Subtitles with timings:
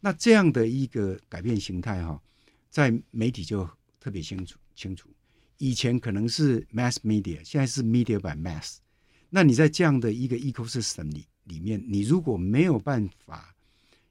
[0.00, 2.20] 那这样的一个改变形态哈，
[2.70, 5.08] 在媒体就特别清楚清楚。
[5.58, 8.76] 以前可能是 mass media，现在是 media by mass。
[9.28, 13.54] 那你在这样的一个 ecosystem 里里面，你如果没有办法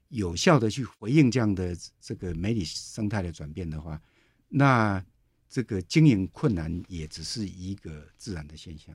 [0.08, 4.00] 有效的去回应这样的这个媒体生态的转变的话，
[4.48, 5.04] 那
[5.48, 8.94] 这个经营困难也只是一个自然的现象。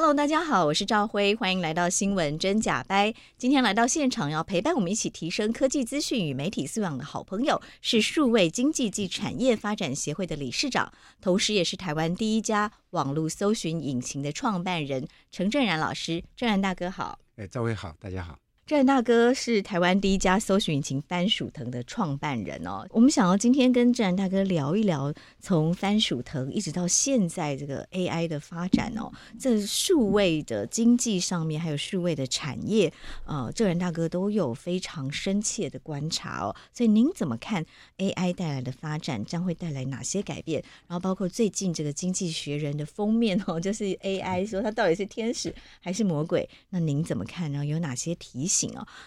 [0.00, 3.12] Hello，大家好，我是赵辉，欢迎来到新闻真假掰。
[3.36, 16.22] 今天来到现场要陪伴我们一起提升科技资讯与媒体素养的好朋友，是数位经济及产业发展协会的理事长，同时也是台湾第一家网络搜寻引擎的创办人陈正然老师。
[16.36, 18.38] 正然大哥好，哎，赵辉好，大家好。
[18.68, 22.86] 正然大哥是台湾第一家搜寻引擎番薯藤的创办人哦。
[22.90, 25.10] 我们想要今天跟正然大哥聊一聊，
[25.40, 29.10] 从番薯藤一直到现在这个 AI 的发展哦，
[29.40, 32.92] 这数位的经济上面还有数位的产业，
[33.24, 36.54] 呃，正然大哥都有非常深切的观察哦。
[36.70, 37.64] 所以您怎么看
[37.96, 40.62] AI 带来的发展将会带来哪些改变？
[40.86, 46.46] 然后包括最近这个《经济学人》的封面哦，就是 AI 说它到底是天使还是魔鬼？
[46.68, 47.64] 那您怎么看呢？
[47.64, 48.57] 有哪些提醒？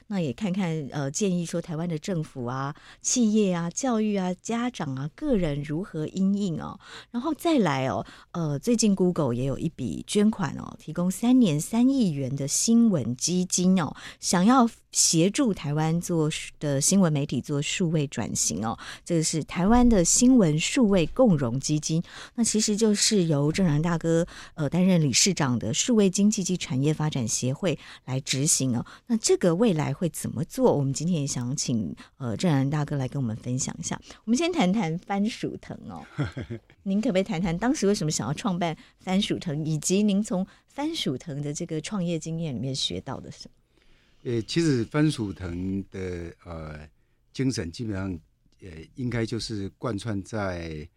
[0.07, 6.79] 那也看看呃，建议说台湾的政府啊、企业啊、教育啊、家长啊、个人如何因应哦，
[7.11, 14.69] 然后再来哦，呃，最近 Google 也有一笔捐款哦，提供三年三亿元的新闻基金哦，想要。
[14.91, 22.03] 协助台湾做的新闻媒体做数位转型哦，这个是台湾的新闻数位共融基金。
[22.35, 28.85] 那其实就是由正然大哥呃担任理事长的数位经济及产业发展协会来执行哦。
[29.07, 30.77] 那这个未来会怎么做？
[30.77, 33.99] 我们今天也想请呃郑然大哥来跟我们分享一下。
[34.23, 36.05] 我们先谈谈番薯藤哦，
[36.83, 44.31] 您可不可以谈谈当时为什么想要创办番薯藤，以及您从番薯藤的这个创业经验里面学到的什么？
[44.31, 46.87] 呃，其实番薯藤的呃
[47.33, 48.19] 精神基本上
[48.61, 50.87] 呃应该就是贯穿在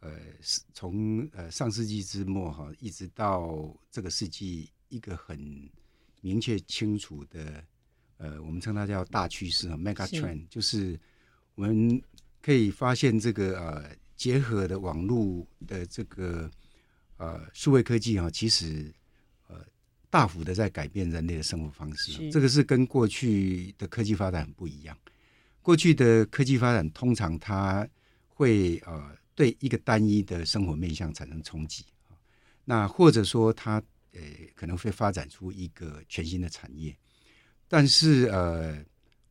[0.00, 0.10] 呃
[0.74, 5.70] 从呃上世纪之末哈，一直到这个世纪一个很
[6.20, 7.62] 明确清楚的
[8.22, 10.98] 呃，我们称它叫大趋势啊，mega trend，就是
[11.56, 12.00] 我们
[12.40, 16.48] 可以发现这个呃结合的网络的这个
[17.16, 18.94] 呃数位科技啊，其实
[19.48, 19.56] 呃。
[20.12, 24.94] 大幅的在改变人类的生活方式，这个是跟过去的科技发展很不一样。
[25.62, 27.88] 过去的科技发展通常它
[28.28, 31.86] 会呃对一个单一的生活面向产生冲击，
[32.62, 34.20] 那或者说它呃
[34.54, 36.94] 可能会发展出一个全新的产业。
[37.72, 38.84] 但是呃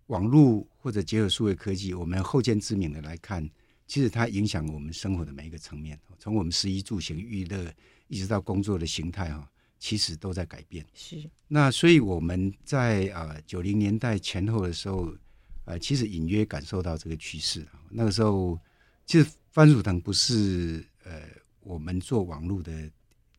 [0.07, 3.47] 网络或者结合数位科技，我们后见之明的来看，
[3.85, 7.71] 其实它影响我们生活的每一个层面，从我们食衣住行娱乐
[8.07, 9.47] 一直到工作的形态哈。
[9.77, 11.27] 其实都在改变，是。
[11.47, 15.11] 那所以我们在呃九零年代前后的时候，
[15.65, 17.67] 呃，其实隐约感受到这个趋势。
[17.89, 18.59] 那个时候，
[19.05, 21.23] 其实番薯藤不是呃
[21.61, 22.89] 我们做网络的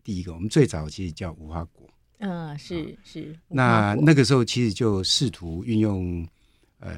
[0.03, 1.89] 第一个，我们最早其实叫无花果。
[2.22, 3.38] 嗯，是是。
[3.49, 6.27] 那那个时候其实就试图运用
[6.78, 6.97] 呃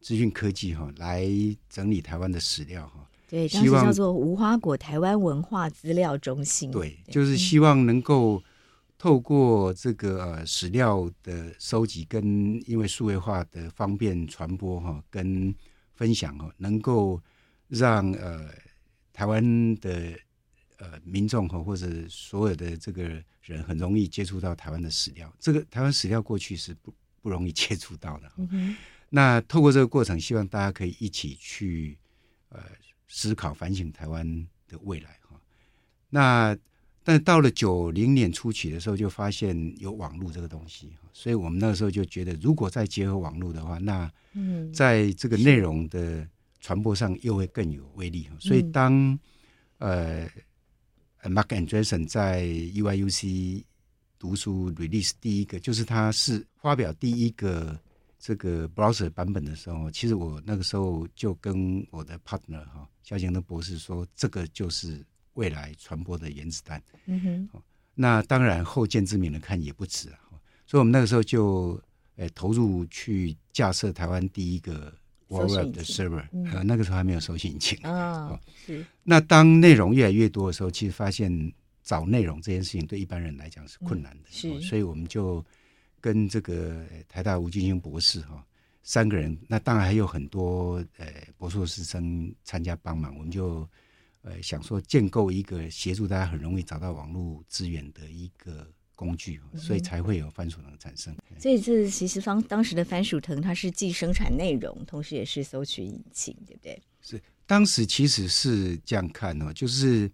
[0.00, 1.26] 资讯科技哈来
[1.70, 3.08] 整理台湾的史料哈。
[3.28, 6.70] 对，当时叫做无花果台湾文化资料中心。
[6.70, 8.42] 对，就是希望能够。
[8.98, 15.52] 透过这个呃史料的收集，跟因为数位化的方便传播哈，跟
[15.96, 17.20] 分享哦，能够
[17.66, 18.48] 让呃
[19.12, 20.16] 台湾的
[20.82, 23.02] 呃民众和，或者所有的这个
[23.40, 25.32] 人很容易接触到台湾的史料。
[25.38, 28.32] 这个台湾史料过去是不不容易接触到的。
[29.08, 31.96] 那透过这个过程，希望大家可以一起去
[32.48, 32.60] 呃
[33.08, 34.26] 思考反省台湾
[34.66, 35.40] 的未来哈。
[36.10, 36.56] 那。
[37.04, 46.24] 但到了九零年初期的时候，就发现有网络这个东西，所以我们那个时候就觉得，如果再结合网络的话，那嗯，在这个内容的
[46.60, 48.28] 传播上又会更有威力。
[48.38, 49.18] 所以当
[49.78, 50.30] 呃
[51.22, 53.64] ，Marc Andreessen 在 UIUC
[54.18, 57.78] 读书 release 第一个，就是他是发表第一个
[58.18, 65.04] 这个 browser 版本的时候，其实我那个时候就跟我的 partner 哈萧敬腾博士说，这个就是。
[65.34, 67.62] 未来传播的原子弹，嗯哼，
[67.94, 70.36] 那当然后见之明的看也不迟啊，
[70.66, 71.82] 所以我们那个时候就
[72.16, 74.92] 诶投入去架设台湾第一个
[75.40, 78.38] Web 的 server，呃，那个时候还没有搜寻引擎啊。
[78.66, 78.84] 是。
[79.02, 81.52] 那当内容越来越多的时候，其实发现
[81.82, 84.28] 找内容这件事情对一般人来讲是困难的。
[84.30, 84.60] 是。
[84.60, 85.44] 所以我们就
[86.00, 88.44] 跟这个台大吴俊兴博士哈
[88.82, 91.06] 三个人，那当然还有很多呃
[91.38, 93.68] 博硕士生参加帮忙，我们就
[94.22, 98.66] 呃想说建构一个协助大家很容易找到网络资源的一个。
[99.02, 101.12] 工具，所以才会有番薯藤产生。
[101.30, 106.80] 嗯、所以这其实方当时的番薯藤，它是既生产内容，同时也是搜取引擎，对不对？
[107.00, 110.08] 是当时其实是这样看哦，就是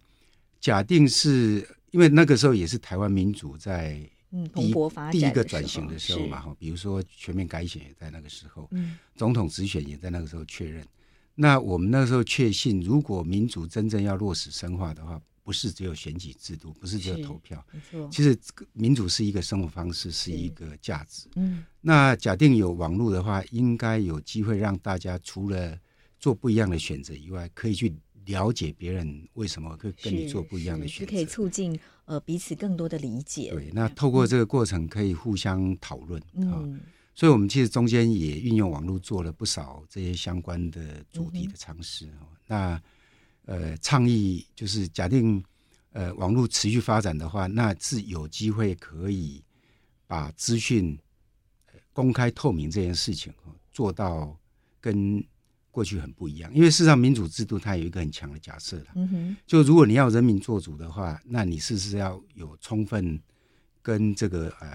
[0.59, 4.01] 假定是因为那个时候也是台湾民主在
[4.31, 10.83] 嗯蓬勃发展第一个转型的时候嘛哈，比如说全面改选也在那个时候，嗯，总统直选也在那个时候确认。
[11.35, 15.21] 那我们那个时候确信，如果民主真正要落实深化的话。
[15.49, 17.65] 不是只有选举制度，不是只有投票。
[18.11, 18.37] 其实
[18.71, 21.27] 民主是一个生活方式，是一个价值。
[21.37, 25.75] 嗯，那假定有网络的话，应该有机会让大家除了
[26.19, 27.91] 做不一样的选择以外，可以去
[28.25, 33.49] 了解别人为什么会跟你做不一样的选择，可以促进呃彼此更多的理解。
[33.49, 36.21] 对，那透过这个过程可以互相讨论。
[36.35, 36.79] 嗯，
[37.15, 42.05] 所以我们其实中间也运用网络做了不少这些相关的主题的尝试。
[42.05, 42.83] 嗯、那
[43.49, 45.43] 呃，倡议就是假定，
[45.91, 49.43] 呃，网络持续发展的话，那是有机会可以
[50.05, 50.95] 把资讯
[51.91, 53.33] 公开透明这件事情
[53.71, 54.37] 做到
[54.79, 55.25] 跟
[55.71, 56.53] 过去很不一样。
[56.53, 63.19] 因为事实上，民主制度它有一个很强的假设了，嗯，就如果你要人民做主的话，那你是不是要有充分
[63.81, 64.67] 跟这个呃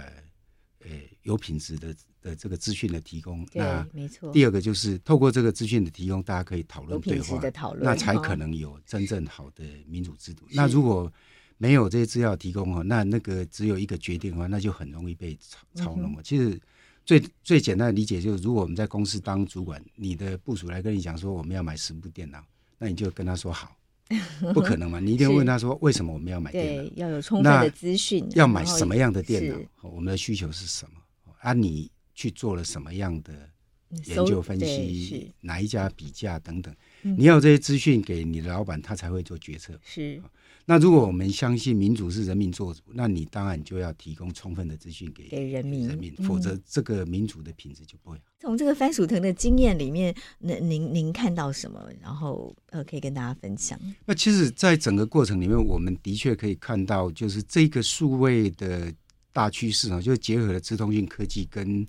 [0.80, 0.90] 呃
[1.24, 1.94] 有品质的。
[2.24, 4.32] 的这个资讯的提供，那没错。
[4.32, 7.38] 第二个就是透过这个资讯的提供，大家可以讨论对话，
[7.82, 10.46] 那才可能有真正好的民主制度。
[10.52, 11.12] 那如果
[11.58, 16.16] 没有这些资料提供哈，那那个只有一个决定的话，那就很容易被操操弄。
[16.22, 16.58] 其实
[17.04, 22.42] 最最简单的理解就是，如果我们在公司当主管，你的部署来跟你讲说我们要买十部电脑，
[22.78, 23.76] 那你就跟他说好，
[24.54, 24.98] 不可能嘛？
[24.98, 26.90] 你一定要问他说为什么我们要买电脑？
[26.94, 29.58] 要有充分的资讯，要买什么样的电脑？
[29.82, 31.02] 我们的需求是什么？
[31.44, 31.90] 啊，你。
[32.16, 33.32] 去做了什么样的
[34.04, 35.32] 研究分析？
[35.40, 36.72] 哪一家比价等等？
[37.02, 39.76] 嗯、你要有这些资讯给你的老板，他才会做决策。
[39.82, 40.22] 是。
[40.64, 48.22] 那如果我们相信民主是人民做主，那你当然就要提供充分的资讯给给人民，人民，否则这个民主的品质就不会好。
[48.38, 51.84] 从这个番薯藤的经验里面，那您您看到什么？
[52.00, 53.76] 然后呃，可以跟大家分享。
[54.06, 58.94] 那其实，在整个过程里面，我们的确可以看到，就是这个数位的
[59.34, 61.86] 大趋势啊，就是结合了资通讯科技跟。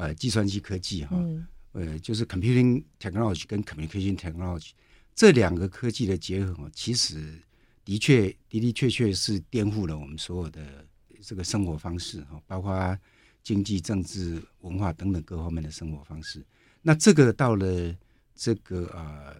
[0.00, 4.70] 呃，计算机科技哈，嗯、呃，就是 computing technology 跟 communication technology
[5.12, 7.36] 这两个科技的结合，其实
[7.84, 10.86] 的确的的确确是颠覆了我们所有的
[11.20, 12.96] 这个生活方式哈，包括
[13.42, 16.46] 经济、政治、文化等等各方面的生活方式。
[16.80, 17.92] 那这个到了
[18.36, 19.36] 这个呃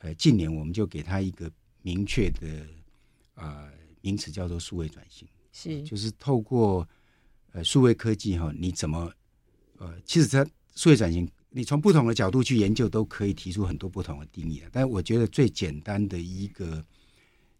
[0.00, 1.50] 呃近年，我们就给它一个
[1.80, 2.66] 明确的
[3.36, 3.70] 呃
[4.02, 6.86] 名词，叫做数位转型，是，就是透过
[7.52, 9.10] 呃数位科技哈，你怎么
[9.78, 14.60] 呃，其实它数位转型，你从不同的角度去研究，都可以提出很多不同的定义。
[14.72, 16.84] 但我觉得最简单的一个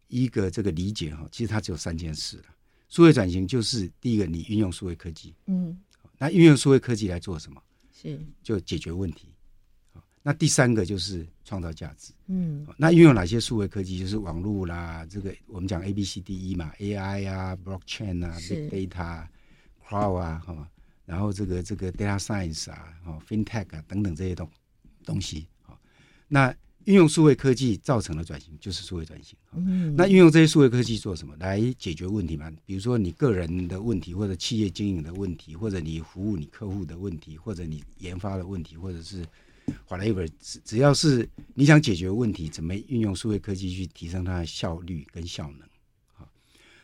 [0.08, 2.44] 一个这个理解哈，其实它只有三件事了。
[2.88, 5.78] 数位转型就是第一个，你运用数位科技，嗯，
[6.18, 7.62] 那运用数位科技来做什么？
[7.92, 9.28] 是就解决问题。
[10.26, 13.98] 那第三个就是创造价值，嗯，那运用哪些数位科技？
[13.98, 20.66] 就是网络啦，这个我们讲 A B C D E 嘛，AI 啊，Blockchain 啊，Big Data，Cloud 啊，好吗？
[21.04, 24.50] 然后这个这个 data science 啊，哦，fintech 啊等等这些东
[25.04, 25.46] 东西，
[26.26, 29.36] 那运用数位科技造成的转型就是数位转型。
[29.52, 31.36] 嗯，那运用这些数位科技做什么？
[31.38, 32.50] 来解决问题嘛？
[32.64, 39.22] 比如说你个人的问题，或者企业经营的问题，或者你服务你客户的问题，或者你研发的问题，或者是
[39.88, 45.68] whatever，只只要是你想解决问题，怎么运用数位科技去提升它的效率跟效能？
[46.12, 46.28] 好，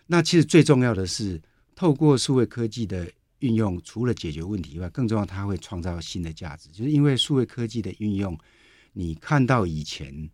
[0.06, 1.40] 那其实最重要的是
[1.74, 3.10] 透过数位科技的。
[3.40, 6.68] 运用除了解决问题以外，更重要，它会创造新的价值。
[6.68, 8.38] 就是因为数位科技的运用，
[8.92, 10.30] 你看到以前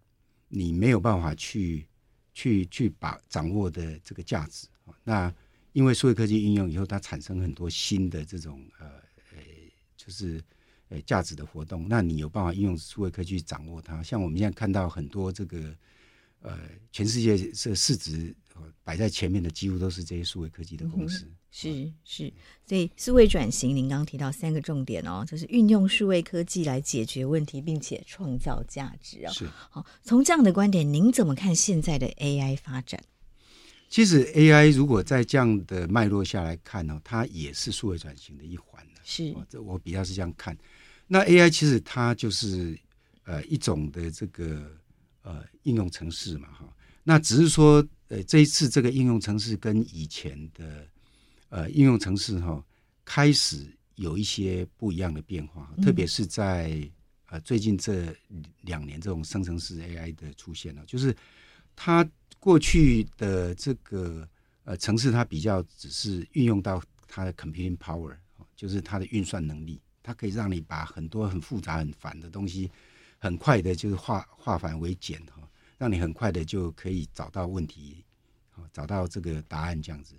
[0.48, 1.86] 你没有办法去
[2.34, 4.66] 去去把掌握的这个价值，
[5.04, 5.32] 那
[5.72, 8.86] 因为数位科技运用以后，它产生很多新的这种呃
[9.30, 9.38] 呃，
[9.96, 10.42] 就是
[10.88, 11.86] 呃价值的活动。
[11.88, 14.02] 那你有办法运用数位科技去掌握它？
[14.02, 15.74] 像我们现在看到很多这个
[16.40, 16.58] 呃，
[16.92, 18.34] 全世界这市值
[18.84, 21.24] 摆在前面的，几乎都是这些数位科技的公司。
[21.24, 22.30] 嗯是是，
[22.66, 29.32] 所以数位转型，您刚刚提到三个重点哦，就是运用数位科技来解决问题，并且创造价值哦。
[29.32, 33.02] 是好，从这样的观点，您怎么看现在的 AI 发展？
[33.88, 38.86] 其实 AI 如果在这样的脉络下来看呢，它也是数位转型的一环。
[39.02, 40.54] 是，这我比较是这样看。
[41.06, 42.78] 那 AI 其实它就是
[43.24, 44.70] 呃一种的这个
[45.22, 46.68] 呃应用程式嘛，哈。
[47.04, 50.84] 那只是说，呃，这一次这个应用程式跟以前的
[51.48, 52.60] 呃应用程式哈，
[53.04, 56.90] 开始有一些不一样的变化，特别是在
[57.28, 58.12] 呃最近这
[58.62, 61.16] 两年这种生成式 AI 的出现了，就是
[61.76, 62.04] 它
[62.40, 64.28] 过去的这个
[64.64, 68.16] 呃城市，它比较只是运用到它的 computing power，
[68.56, 69.80] 就是它的运算能力。
[70.06, 72.70] 它可以让你把很多很复杂、很烦的东西，
[73.18, 75.42] 很快的，就是化化繁为简哈，
[75.76, 78.04] 让你很快的就可以找到问题，
[78.72, 80.14] 找到这个答案这样子。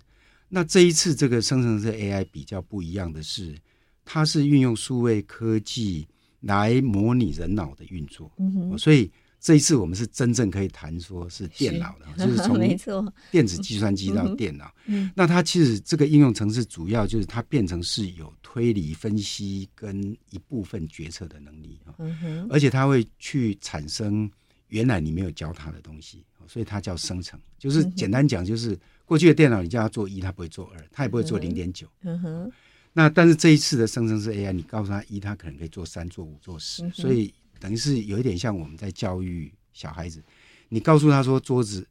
[0.50, 3.58] 那这一次这个生成式 AI 比较不一样的是，
[4.04, 6.06] 它是运用数位科技
[6.40, 8.30] 来模拟人脑的运作，
[8.76, 9.10] 所以。
[9.40, 12.58] 这一次我们是真正可以谈说是电脑的，是就是从
[13.30, 14.68] 电子计算机到电脑。
[14.86, 21.94] 嗯，那它其实这个应用程式主要就是它变成是有推理分析跟一部分决策的能力啊。
[21.98, 24.28] 嗯哼，而且它会去产生
[24.68, 27.38] 原来你没有教它的东西，所以它叫生成。
[27.58, 31.86] 就是简单讲，就是过去的电脑你叫它做一，它不会做二，它也不会做零点九。
[32.02, 32.52] 嗯哼，
[32.92, 37.32] 那但是这一次的生成式 AI，你告诉他一，它可能可以做三、做五、做十，所以。
[37.60, 40.22] 等于是有一点像我们在教育小孩子，
[40.68, 41.86] 你告诉他说桌子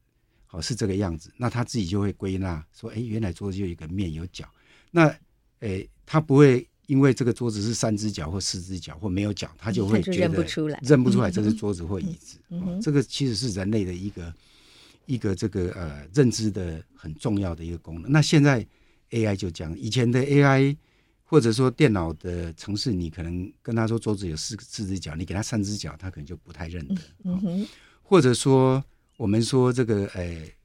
[0.46, 4.48] 好是这个样子，那他自己就会归纳说，哎，原来桌子有一个面有角，
[4.92, 5.14] 那
[5.60, 12.38] 诶，他不会因为这个桌子是三只脚或四只脚或没有脚，他就会觉得认不出来，认不出来这是桌子或椅子。
[12.82, 14.34] 这个其实是人类的一个
[15.06, 18.12] 一个这个呃认知的很重要的一个功能。
[18.12, 18.66] 那现在
[19.12, 20.76] AI 就讲，以前的 AI。
[21.30, 26.96] 或者说电脑的城市，你可能跟他说桌子有四四只脚，你给他三只脚，他可能就不太认得。
[27.26, 27.68] 嗯哼。
[28.02, 28.82] 或者说
[29.18, 30.56] 我们说这个诶、欸、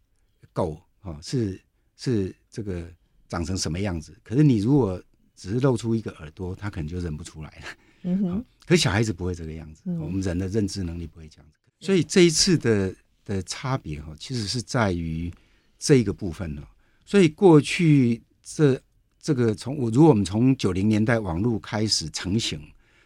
[0.52, 1.60] 狗哦是
[1.96, 2.88] 是这个
[3.28, 5.02] 长成什么样子，可是你如果
[5.34, 7.66] 只是露出一个耳朵，他可能就认不出来了。
[8.04, 8.44] 嗯哼。
[8.64, 11.58] 可是小孩子不会这个样子，我们人的认知能力不会这样子。
[11.84, 15.28] 所以这一次的的差别哈，其实是在于
[15.76, 16.62] 这一个部分哦。
[17.04, 18.80] 所以过去这。
[19.22, 22.60] 这个从我如果我们从九零年代网络开始成型，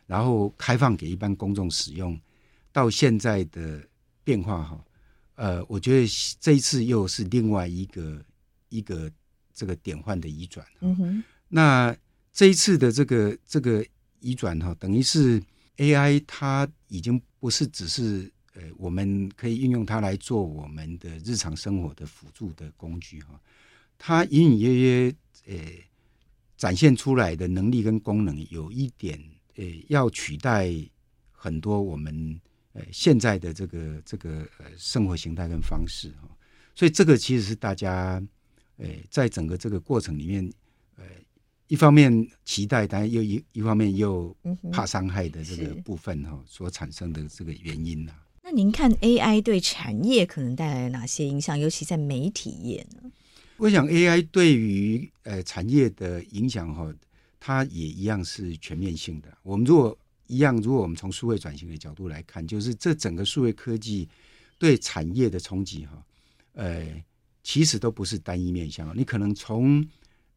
[0.07, 2.19] 然后开放给一般公众使用，
[2.73, 3.87] 到现在的
[4.25, 4.85] 变化哈，
[5.35, 6.09] 呃，我觉得
[6.41, 8.25] 这一次又是另外一个
[8.71, 9.13] 一个
[9.53, 10.67] 这个典范的移转。
[10.81, 11.25] 嗯哼。
[11.49, 11.95] 那
[12.33, 13.85] 这一次的这个这个
[14.21, 15.43] 移转哈，等于是
[15.77, 23.39] AI 它已经不是只是呃我们可以运用它来做我们的日常生活的辅助的工具哈，
[23.99, 25.15] 它隐隐约约
[25.49, 25.55] 呃。
[26.57, 29.19] 展现出来的能力跟功能有一点，
[29.57, 30.73] 呃，要取代
[31.31, 32.41] 很多我们
[32.73, 36.29] 呃现在的这个这个呃生活形态跟方式哈，
[36.75, 38.23] 所以这个其实是大家
[38.79, 40.51] 呃在整个这个过程里面，
[40.97, 41.05] 呃，
[41.69, 44.35] 一方面期待，但又一一方面又
[44.73, 48.13] 怕伤害的这个部分哈，所产生的这个原因呐。
[48.43, 53.06] 那您看 AI 对产业可能带来哪些影响，尤其在媒体业呢？
[53.59, 56.95] 我想 AI 对于呃产业的影响哈，
[57.41, 59.37] 它也一样是全面性的。
[59.43, 64.07] 我们如果一样，如果我们从数位转型的角度来看，就是这整个数位科技
[64.59, 66.07] 对产业的冲击哈，
[66.53, 67.03] 呃，
[67.43, 68.95] 其实都不是单一面向。
[68.95, 69.83] 你可能从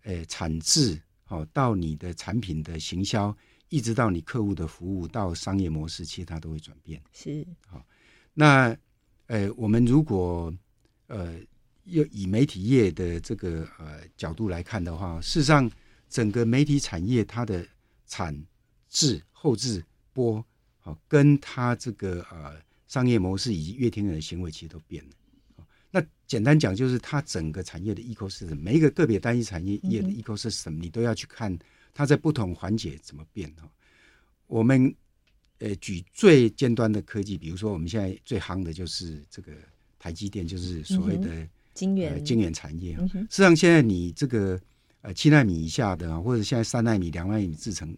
[0.03, 3.35] 呃产制好到你的产品的行销，
[3.67, 7.01] 一直到你客户的服务到商业模式，其实它都会转变。
[7.11, 7.85] 是好，
[8.33, 8.73] 那
[9.27, 10.53] 呃，我们如果
[11.07, 11.35] 呃。
[11.89, 15.69] 又以媒体业的这个呃角度来看的话，事实上
[16.09, 17.65] 整个媒体产业它的
[18.07, 18.35] 产
[18.89, 20.43] 制、后制、播，
[20.79, 25.11] 好，跟它这个呃商业模式以及阅听人的行为其实都变了。
[25.91, 31.57] 那简单讲，就是它整个产业的 ecosystem，每一个个别单一产业业的 ecosystem，你都要去看
[31.93, 33.69] 它在不同环节怎么变哈。
[34.47, 34.93] 我们
[35.59, 39.51] 呃举最尖端的科技，比如说我们现在最夯的就是这个
[39.97, 41.47] 台积电，就是所谓的。
[41.79, 44.59] 晶圆晶圆产业啊，实际上现在你这个
[44.99, 47.95] 呃七纳米以下的，或者现在三纳米、两纳米制程，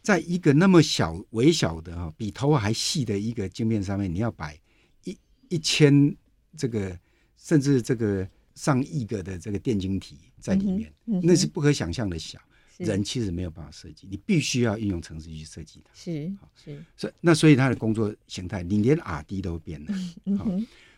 [0.00, 4.58] 在一个那么小微小的哈，比头发还细的一个晶片上面，你要摆
[5.04, 5.14] 一
[5.50, 6.16] 一千
[6.56, 6.98] 这个
[7.36, 10.90] 甚至这个上亿个的这个电晶体在里面，
[11.22, 12.38] 那是不可想象的小，
[12.78, 15.90] 人其实没有办法设计，你必须要运用程式去设计它。
[15.94, 16.32] 是
[16.64, 19.92] 是，所以那所以他的工作形态，你连 R&D 都变了。
[20.38, 20.50] 好，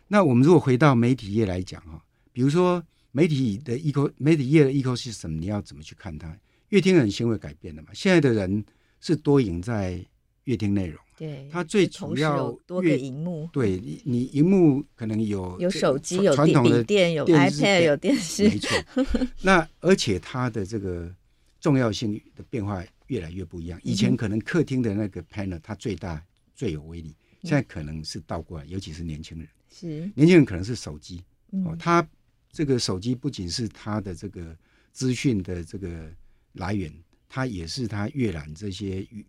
[0.06, 2.00] 那我们如果回到媒体业来讲哈。
[2.32, 6.36] 比如说媒体的 eco 媒体业的 ecosystem，你要怎么去看它？
[6.70, 7.90] 乐听人行为改变的嘛？
[7.92, 8.64] 现在的人
[9.00, 10.02] 是多赢在
[10.44, 18.70] 乐听内容，对，它最主要多个荧幕，对你，你荧幕可能有有手机，有传统的电，有 iPad，有电视，没错。
[19.42, 21.14] 那而且它的这个
[21.60, 23.78] 重要性的变化越来越不一样。
[23.84, 26.24] 以前可能客厅的那个 panel 它最大
[26.54, 29.46] 最有威力，现在可能是倒过来，尤其是年轻人。
[29.70, 31.18] 是年轻人可能是手机
[31.50, 32.06] 哦，嗯他
[32.52, 34.56] 这个手机不仅是他的这个
[34.92, 36.12] 资讯的这个
[36.52, 36.92] 来源，
[37.28, 39.24] 它也是他阅览这些娱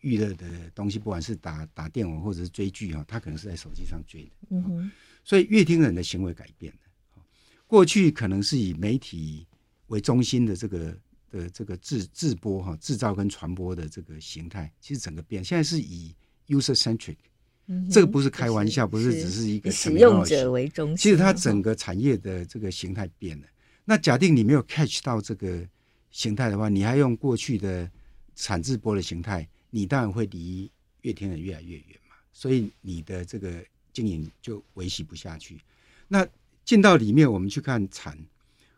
[0.00, 4.30] 娱乐的东西，不管是打打电玩或者是追剧啊，他可能是在手机上追的。
[4.50, 4.90] 嗯哼，
[5.24, 7.22] 所以阅听人的行为改变了。
[7.66, 9.46] 过去可能是以媒体
[9.86, 10.96] 为中心的这个
[11.30, 16.14] 的这个制制播哈制造跟传播的这个形态，其实整个变，现在是以
[16.48, 17.16] user centric。
[17.68, 20.96] 嗯这个不是开玩笑，不是只是一个以使用者为中心。
[20.96, 23.46] 其实它整个产业的这个形态变了。
[23.84, 25.66] 那假定你没有 catch 到这个
[26.10, 27.90] 形态的话，你还用过去的
[28.36, 30.70] 产制播的形态，你当然会离
[31.02, 32.14] 乐天人越来越远嘛。
[32.32, 35.60] 所以你的这个经营就维系不下去。
[36.06, 36.26] 那
[36.64, 38.16] 进到里面，我们去看产，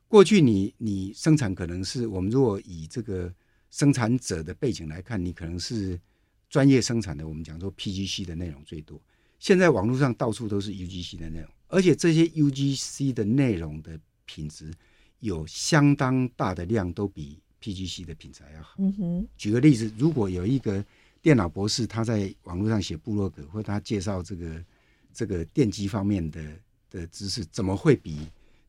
[0.08, 3.30] 过去你你生产可能是我们如果以这个
[3.70, 6.00] 生产者的背景来看，你可能是。
[6.48, 9.00] 专业生产的，我们讲说 PGC 的内容最多。
[9.38, 14.72] 现在网络上到处都是 UGC 的内容，而且这些 UGC 的内容的品质
[15.20, 18.74] 有相当大的量，都比 PGC 的品质还要好。
[18.78, 20.84] 嗯哼，举个例子，如果有一个
[21.22, 24.64] 电脑博士，他在网络上写部落格，或者他介绍这个
[25.12, 26.42] 这个电机方面的
[26.90, 28.26] 的知识，怎么会比？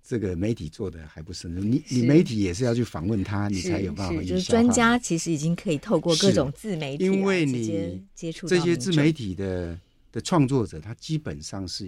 [0.09, 4.19] 这个媒体做的还不深入，你你媒体也是要去访问他，你才有办法。
[4.23, 9.79] 就是专家其实已经可以透过各种自媒体，因为你接触这些自媒体的
[10.11, 11.85] 的创作者，他基本上是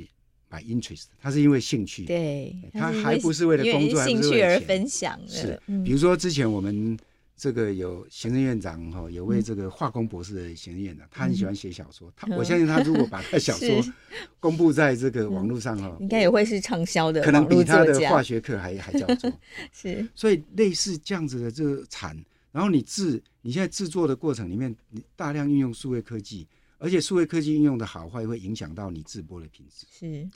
[0.52, 5.20] by interest，他是因为兴趣，对，他还不是为了工作，兴趣而分享。
[5.28, 6.96] 是，比如说之前我们。
[7.42, 12.14] 这个有行政院长哈，有位这个化工博士的行政院长，他很喜欢写小说。
[12.16, 13.84] 他我相信他如果把他小说
[14.40, 19.34] 公布在这个网络上哈， 应该也会是畅销的，可能比他的化学课还还叫座。
[19.74, 22.16] 是，所以类似这样子的这个产，
[22.52, 29.88] 然后你制，你现在制作的过程里面，你大量运用数位科技，而且数位科技运用的好坏会影响到你制播的品质。
[29.90, 30.30] 是，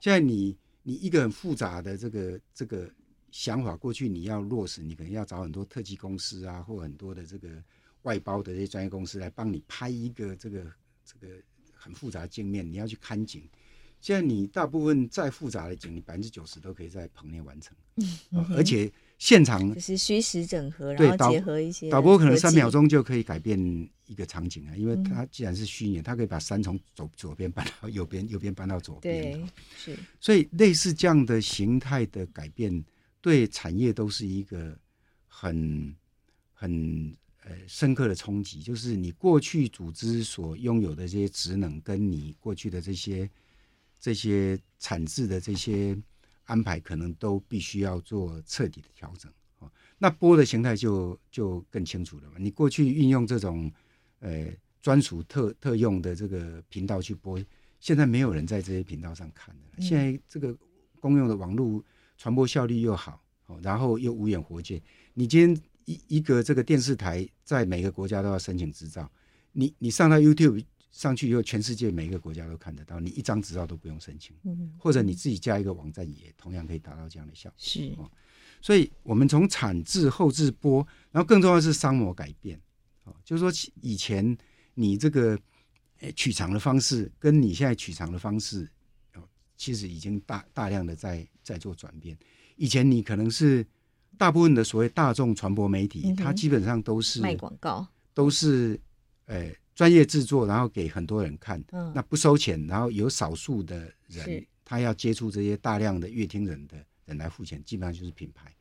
[0.00, 2.90] 现在你你一个很复杂的这个这个。
[3.32, 7.48] 想法过去你要落实，你可能要找很多特技公司啊，或很多的这个
[8.02, 10.64] 外包的这些专业公司来帮你拍一个这个
[11.04, 11.34] 这个
[11.72, 13.42] 很复杂的镜面，你要去看景。
[14.02, 17.74] 现在你大部分再复杂的景，你百分之九十都可以在棚内完成，
[18.56, 23.56] 而且现场就是虚实整合，对，然后结合一些导播可能三秒钟就可以改变
[24.06, 32.84] 一个场景啊，因为它既然是虚拟，它可以把山从左左边搬到右边，右边搬到左边，对，是，所以类似这样的形态的改变。
[33.22, 34.76] 对产业都是一个
[35.28, 35.94] 很
[36.52, 43.30] 很呃深刻的冲击，就是你过去组织所拥有的这些职能，跟你过去的这些
[44.00, 45.96] 这些产制的这些
[46.46, 49.32] 安排，可能都必须要做彻底的调整。
[49.60, 52.34] 哦，那播的形态就就更清楚了嘛。
[52.38, 53.72] 你过去运用这种
[54.18, 54.48] 呃
[54.80, 57.40] 专属特特用的这个频道去播，
[57.78, 59.80] 现在没有人在这些频道上看的。
[59.80, 60.52] 现在这个
[60.98, 61.80] 公用的网络。
[62.22, 63.20] 传播效率又好，
[63.62, 64.80] 然后又无远弗届。
[65.14, 69.10] 你今天一一个这个电视台在每个国家都要申请执照，
[69.50, 74.36] 你你上到 YouTube 上去以后，全世界每一个国家都看得到，你一张执照都不用申请，
[74.78, 77.56] 或者你自己加一个网站也同样可以达到这样的效果。
[77.58, 77.92] 是，
[78.60, 82.56] 所以我们从产制、后制、播，然后更重要的是商模改变，
[83.24, 84.38] 就是说以前
[84.74, 85.36] 你这个
[86.14, 88.70] 取长的方式，跟你现在取长的方式。
[89.62, 92.18] 其实已经大大量的在在做转变。
[92.56, 93.64] 以前你可能是
[94.18, 98.76] 大部分的所谓大众传播媒体，嗯、它基本上都是卖广告，都是
[99.26, 108.52] 呃专业制作，然后给很多人看，嗯、那不收钱，然后有少数的人他要接触这些大量的乐听人的人来付钱，基本上就是品牌。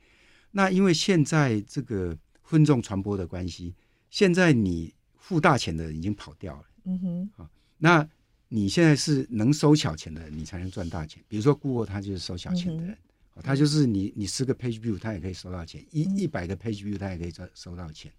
[0.51, 3.73] 那因为现在这个分众传播的关系，
[4.11, 6.65] 现在你付大钱的人已经跑掉了。
[6.83, 8.07] 嗯哼，好，那。
[8.53, 11.23] 你现在是能收小钱的人，你才能赚大钱。
[11.29, 12.91] 比如说，Google 他就是收小钱的人，
[13.35, 18.11] 嗯、他就是你，你十个 page view 他也可以收到钱，一一百个 page view 他也可以收收到钱。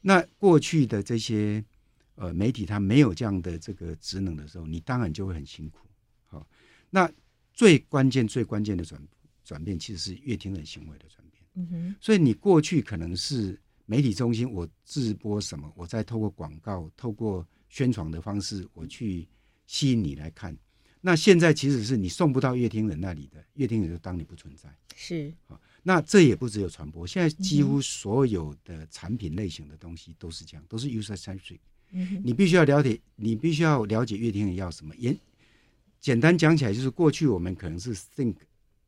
[0.00, 1.64] 那过去的这些
[2.14, 5.80] 呃媒体，他没有这样的这个职能的时候，你当然就会很辛苦。
[6.26, 6.46] 好，
[6.88, 7.10] 那
[7.52, 9.02] 最关键、最关键的转
[9.44, 11.42] 转变，其实是阅听人行为的转变。
[11.54, 19.26] 嗯哼，所以你过去可能是媒体中心，我直播什么，我再透过广告、透过宣传的方式，我去。
[19.66, 20.56] 吸引你来看，
[21.00, 24.68] 那现在其实是你送不到乐听人那里的，乐听人就当你不存在。
[24.94, 31.58] 是啊，那这也不只有传播，现在几乎所有的产品类型的东西都是这样，都是 user centric。
[31.90, 34.94] 嗯，你必须要了解，你必须要了解乐听人要什么。
[34.96, 35.16] 也
[36.00, 38.34] 简单讲起来，就是过去我们可能是 think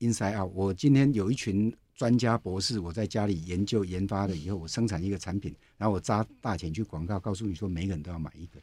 [0.00, 0.50] inside out。
[0.54, 8.60] 我今天有一群专家博士，我在家里研究研发了以后，我生产一个产品，然后我砸大钱去广告，告诉你说每个人都要买一个。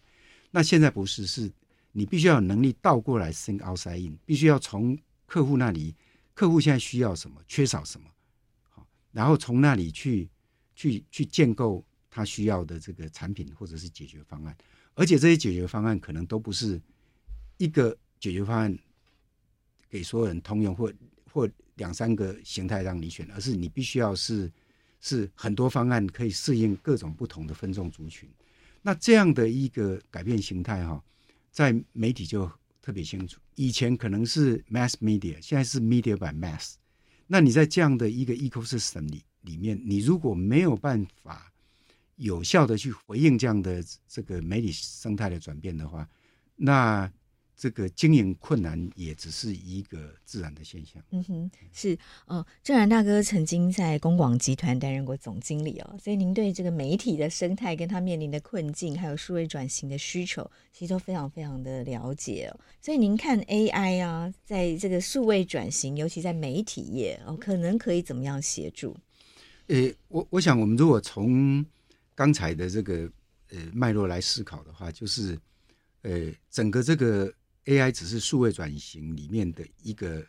[0.52, 1.52] 那现在不是，是
[1.94, 5.96] 你必须要有能力倒过来 think outside in，必须要从客户那里，
[6.34, 8.10] 客户现在需要什么，缺少什么，
[8.70, 10.30] 好，然后从那里去
[10.76, 14.58] 去去建构他需要的这个产品或者是解决方案，
[14.96, 16.82] 而且这些解决方案可能都不是
[17.58, 18.78] 一个解决方案
[19.90, 20.92] 给所有人通用，或
[21.32, 24.52] 或两三个形态让你选，而是你必须要是
[25.00, 28.30] 是很多方案可以适应各种不同的分众族群。
[28.82, 31.04] 那这样的一个改变形态哈，
[31.54, 33.40] 在媒体就特别清楚。
[33.56, 36.74] 以前可能是 mass media，现在是 media by mass。
[37.28, 41.54] 那你在这样的一个 ecosystem 里里面，你如果没有办法
[42.18, 46.06] 有效的去回应这样的这个媒体生态的转变的话，
[46.58, 47.10] 那。
[47.64, 51.02] 这个经营困难也只是一个自然的现象。
[51.12, 62.60] 嗯哼，是呃，正然大哥曾经在公广集团担任过总经理哦，所以您对这个媒体的生态跟他面临的困境，还有数位转型的需求，其实都非常非常的了解哦。
[62.82, 68.94] 所以您看 AI 啊，在这个数位转型，尤其在媒体业哦，可能可以怎么样协助？
[69.68, 71.66] 呃，我我想，我们如果从
[72.14, 73.10] 刚才的这个
[73.52, 75.40] 呃脉络来思考的话，就是
[76.02, 77.34] 呃整个这个。
[77.66, 80.26] AI 只是数位转型里面的一个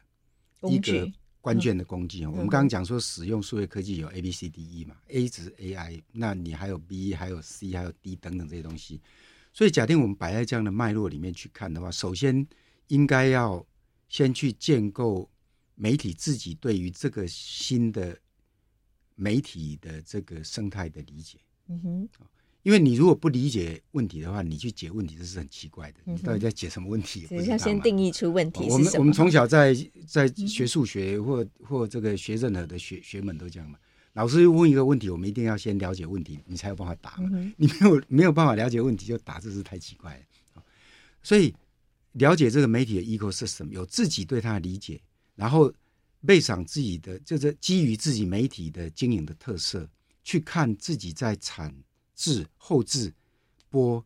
[0.62, 2.24] 一个关键的工具。
[2.24, 9.00] 我们刚刚讲说，使用数位科技有 A、B、C、D、E 嘛，A 只是 AI，那你还有 B，还有 C，还有 D 等等这些东西。
[9.52, 12.46] 所以，假定我们摆在这样的脉络里面去看的话，首先
[12.88, 13.64] 应该要
[14.08, 15.30] 先去建构
[15.74, 18.18] 媒体自己对于这个新的
[19.14, 21.38] 媒体的这个生态的理解。
[21.68, 22.08] 嗯哼。
[22.64, 25.98] 因为你如果不理解问题的话，你去解问题这是很奇怪的。
[26.04, 27.26] 你到底在解什么问题？
[27.28, 28.76] 只是要先定义出问题是什么。
[28.76, 29.76] 我们我们从小在
[30.08, 33.78] 在学数学或或这个学任何的学学门都这样嘛。
[34.14, 37.28] 老师问一个问题，我们一定要先了解问题，你才有办法答嘛。
[37.58, 40.62] 你没有没有办法了解问题就答，这是太奇怪了。
[41.22, 41.54] 所以
[42.12, 44.98] 了解这个媒体的 ecosystem，有自己对它的理解，
[45.34, 45.70] 然后
[46.24, 49.86] 背上自己的，就是基于自己媒体的经营的特色，
[50.22, 51.74] 去看自己在产。
[52.14, 53.12] 字、后制、
[53.68, 54.04] 播，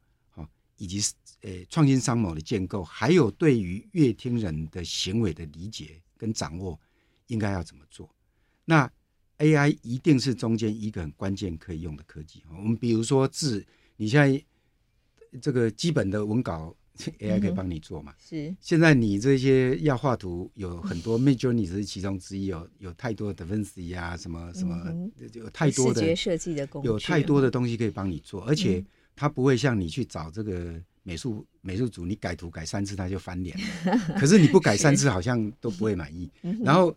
[0.76, 6.80] 以及是呃创新商谋的建构，还有对于乐听人的行为的理解跟掌握，
[7.26, 8.08] 应该要怎么做？
[8.64, 8.90] 那
[9.38, 12.42] AI 一定是中间一个很关键可以用的科技。
[12.50, 13.66] 我们比如说字，
[13.96, 14.44] 你现在
[15.40, 16.74] 这个基本的文稿。
[17.20, 18.14] AI 可以帮你做嘛？
[18.18, 18.54] 是。
[18.60, 28.84] 现在你这些要画图，有很多 Midjourney 是其中之一，有有太多的 DaVinci 啊，什么什么，有太多的视觉设计的工具，有太多的东西可以帮你做，而且
[29.16, 33.98] 它不会像你去找这个美术美术组，你改图改三次他就翻脸了。
[34.20, 36.30] 可是你不改三次好像都不会满意。
[36.62, 36.94] 然后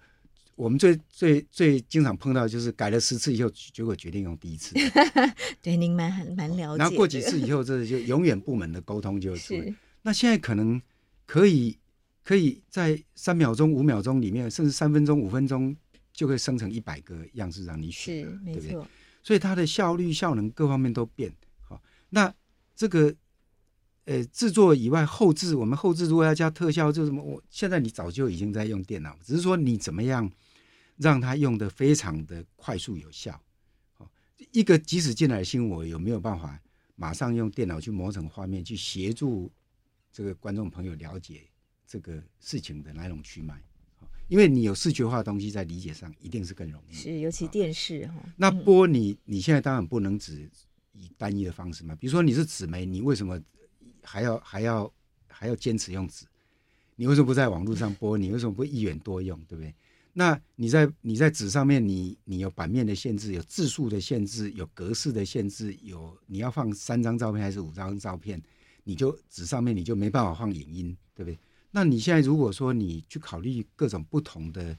[0.55, 4.75] 我们最最最经常碰到就是改了十次以后，结果决定用第一次。
[5.61, 6.77] 对，您蛮蛮了解。
[6.77, 9.55] 然后过几次以后，这就永远部门的沟通就出。
[10.03, 10.81] 那现在可能
[11.25, 11.77] 可以
[12.23, 15.75] 可以在三秒钟、五秒钟里面，甚至三分钟、五分钟，
[16.11, 18.77] 就可以生成一百个样式让你选，对不对？
[19.23, 21.81] 所以它的效率、效能各方面都变好。
[22.09, 22.33] 那
[22.75, 23.13] 这个
[24.05, 27.23] 呃制作以外，后置我们后置如果要加特效，就什么？
[27.23, 30.29] 我现在你早就已经在用电脑，只是说你怎么样
[30.97, 33.39] 让它用的非常的快速有效。
[34.51, 36.59] 一个即使进来的新，我有没有办法
[36.95, 39.51] 马上用电脑去磨成画面，去协助？
[40.11, 41.41] 这个观众朋友了解
[41.87, 43.61] 这个事情的来龙去脉，
[44.27, 46.93] 因为你有视觉化的东西，在理解上一定是更容易。
[46.93, 48.15] 是，尤其电视哈。
[48.37, 50.49] 那播你你现在当然不能只
[50.93, 53.41] 以单一的方式嘛，比如说你是纸媒，你为什么
[54.03, 54.91] 还要还要
[55.27, 56.25] 还要坚持用纸？
[56.95, 58.17] 你为什么不在网络上播？
[58.17, 59.39] 你为什么不一元多用？
[59.45, 59.73] 对不对？
[60.13, 68.41] 那你在你在纸上面，你你有版面的限制，有字数的限制，有格式的限制，有你要放三张照片还是五张照片？
[68.83, 71.39] 你就纸上面你就没办法放影音，对不对？
[71.73, 74.77] 那你现在如果说你去考虑各种不同的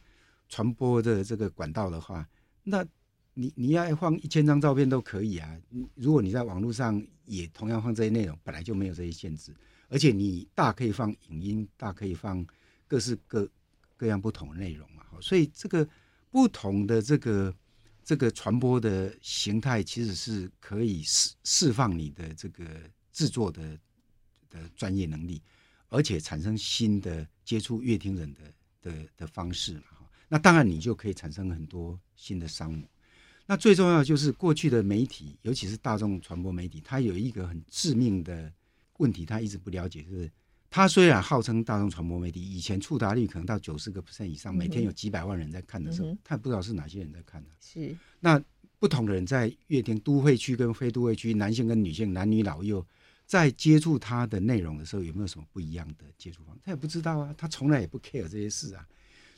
[0.49, 2.29] 传播的这个管道的话，
[2.65, 2.85] 那
[3.33, 5.59] 你你要放一千张照片都可以啊。
[5.95, 9.55] 如果你在网络上也同样放这些内容，本来就没有这些限制，
[9.89, 12.45] 而且你大可以放影音，大可以放
[12.87, 13.49] 各式各
[13.97, 15.03] 各样不同的内容嘛。
[15.21, 15.89] 所以这个
[16.31, 17.55] 不同的这个
[18.05, 22.67] 这个传播的形态，其实是可以释释放你的这个
[23.13, 23.79] 制作的。
[24.53, 25.41] 的专业能力，
[25.89, 28.41] 而且产生新的接触乐听人的
[28.83, 29.83] 的的方式嘛，
[30.29, 32.87] 那当然你就可以产生很多新的商模。
[33.47, 38.53] 那最重要就是过去的媒体，尤其是大众传播媒体，它有一个很致命的
[38.99, 40.31] 问题，它一直不了解，就是
[40.71, 47.51] 它虽然号称大众传播媒体，以前触达率可能到九十个 percent 以上，每天有几百万人在看的时候，嗯、他也不知道是哪些人在看的。
[47.61, 48.43] 是那
[48.79, 52.85] 不同的人在乐听，都会区跟非都会区，男性跟女性，男女老幼，
[53.33, 56.61] 在接触他的内容的时候，有没有什么不一样的接触方式？
[56.63, 58.87] 他也不知道啊，他从来也不 care 这些事啊。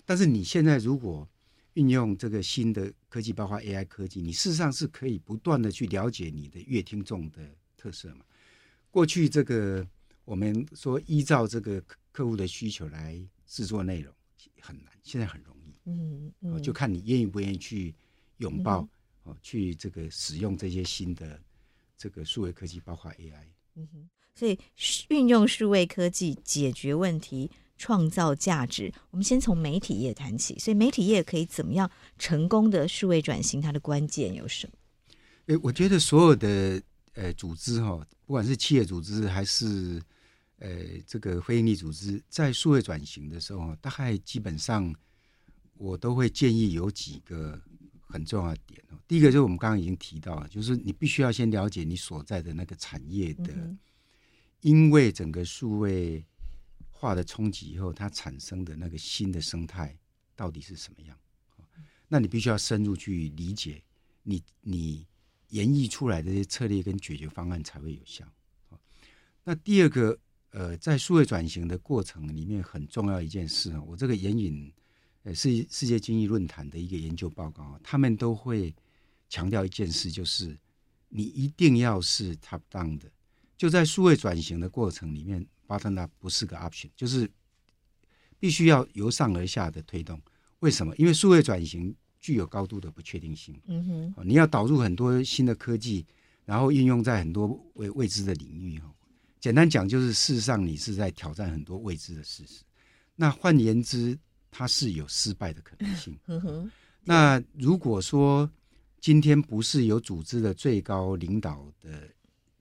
[0.04, 1.28] 但是你现在如果
[1.74, 7.40] 运用这个新的科技，包括 AI 科技，你事实上是可以不断的去了解你的乐听众的
[7.76, 8.24] 特色嘛。
[8.90, 9.86] 过去这个
[10.24, 11.80] 我们说依照这个
[12.10, 14.12] 客户的需求来制作内容
[14.60, 15.72] 很难，现在很容易。
[15.84, 17.94] 嗯，嗯就看你愿意不愿意去
[18.38, 18.80] 拥抱
[19.22, 21.40] 哦，嗯、去这个使用这些新的
[21.96, 23.46] 这个数位科技，包括 AI。
[23.76, 24.58] 嗯哼，所以
[25.08, 28.92] 运用数位科技解决问题、创造价值。
[29.10, 33.60] 我们先从媒体业谈起，所以媒体业可以怎么样成功的数位转型？
[33.60, 34.72] 它的关键有什么？
[35.46, 36.82] 诶，我觉得所有的
[37.14, 40.00] 呃组织哈，不管是企业组织还是
[40.58, 40.68] 呃
[41.06, 44.94] 这个非营利组织，在数位转型的时候，大概基本上
[45.76, 47.60] 我都会建议有几个
[48.00, 48.83] 很重要的点。
[49.06, 53.52] 第一个就是我们刚刚已经提到了，就是你必须要先了解你所在的那个产业的，
[54.62, 56.24] 因为整个数位
[56.90, 59.94] 化的冲击以后，它产生的那个新的生态
[60.34, 61.14] 到底是什么样？
[62.08, 63.82] 那你必须要深入去理解，
[64.22, 65.06] 你你
[65.50, 68.24] 演绎出来的这些策略跟解决方案才会有效。
[69.44, 70.18] 那第二个，
[70.50, 74.72] 呃，在数位转型的过程里面，很重要一件事啊，我这个援引
[75.24, 78.74] 呃世世界经济论坛的一个研究报告，他们都会。
[79.34, 80.56] 强调一件事，就是
[81.08, 83.10] 你一定要是 top down 的。
[83.56, 87.28] 就在数位转型的过程里面，bottom up 不是个 option，就是
[88.38, 90.22] 必须要由上而下的推动。
[90.60, 90.94] 为什么？
[90.94, 93.60] 因为数位转型具有高度的不确定性。
[93.66, 96.06] 嗯哼，你要导入很多新的科技，
[96.44, 98.78] 然后运用在很多未未知的领域。
[98.78, 98.94] 哈，
[99.40, 102.62] 简单讲，就是事实上你是在挑战很多未知的事实。
[103.16, 104.16] 那换言之，
[104.48, 106.16] 它是有失败的可能性。
[106.26, 106.70] 嗯哼，
[107.02, 108.48] 那如果说
[109.04, 112.08] 今天不是由组织的最高领导的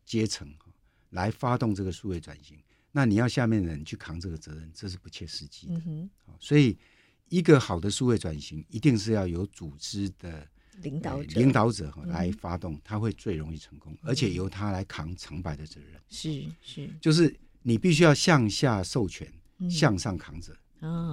[0.04, 0.46] 阶层
[1.12, 5.82] 来发动这个数位转型，那你要下面的人去扛这个责任，这是不切实际的。
[5.86, 6.10] 嗯、
[6.42, 6.78] 所以，
[7.30, 10.46] 一个好的数位转型，一定是要由组织的
[10.82, 16.02] 领导者、呃、领导者来发动，他会最容易成功，而且由他来扛成败的责任。
[16.10, 20.54] 是是，就是你必须要向下授权，嗯、向上扛责。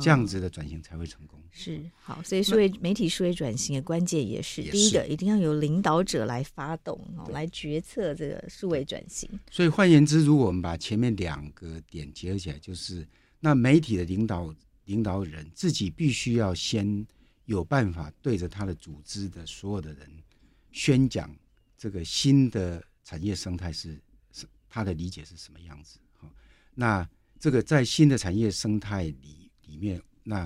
[0.00, 1.38] 这样子的转型才会成功。
[1.52, 9.28] 是好，所以数位媒体数位转型的关键也是，第一个，一定要有领导者来发动哦，来决策这个数位转型。
[9.50, 13.04] 所以换言之，如果我们把前面两个点结合起来，就是
[13.40, 14.54] 那媒体的领导
[14.84, 17.04] 领导人自己必须要先
[17.46, 20.08] 有办法对着他的组织的所有的人
[20.70, 21.34] 宣讲
[21.76, 24.00] 这个新的产业生态是
[24.32, 25.98] 是他的理解是什么样子。
[26.12, 26.30] 好，
[26.74, 27.08] 那
[27.40, 29.39] 这个在新的产业生态里。
[29.70, 30.44] 里面那，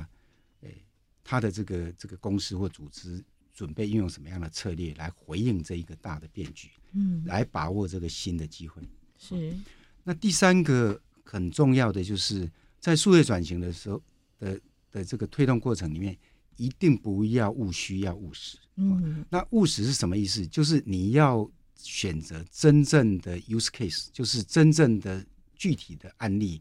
[0.61, 0.85] 诶、欸，
[1.25, 6.69] 他的这个这个公司或组织准备运用什么样的策略来回应这一个大的变局？
[6.93, 8.83] 嗯，来把握这个新的机会。
[9.19, 9.57] 是。
[10.03, 14.03] 那第三个很重要的就是在数位转型的时候
[14.39, 14.61] 的
[14.91, 16.17] 的这个推动过程里面，
[16.57, 18.59] 一定不要务虚，要务实。
[18.77, 20.47] 嗯，那务实是什么意思？
[20.47, 26.61] 就是你要选择真正的 use case，就是真正的具体的案例。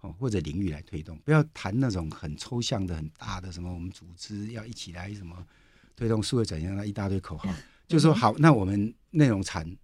[0.00, 3.72] 哦，或者领域来推动，不要谈那种很抽象的、很大的什么。
[3.72, 5.44] 我们组织要一起来什么
[5.96, 7.52] 推动数位转型，那一大堆口号，
[7.88, 9.76] 就说好，那我们内容产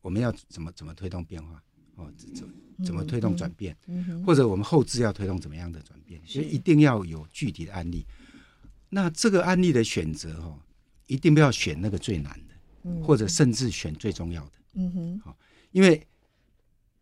[0.00, 1.62] 我们要怎么怎么推动变化？
[1.96, 2.48] 哦，怎
[2.86, 3.76] 怎么推动转变？
[4.24, 6.18] 或者我们后置要推动怎么样的转变？
[6.24, 8.06] 所以一定要有具体的案例。
[8.88, 10.58] 那这个案例的选择，哦，
[11.06, 14.52] 一定不要选那个最难的，或者甚至选最重要的。
[14.72, 15.36] 嗯哼，好，
[15.70, 16.04] 因为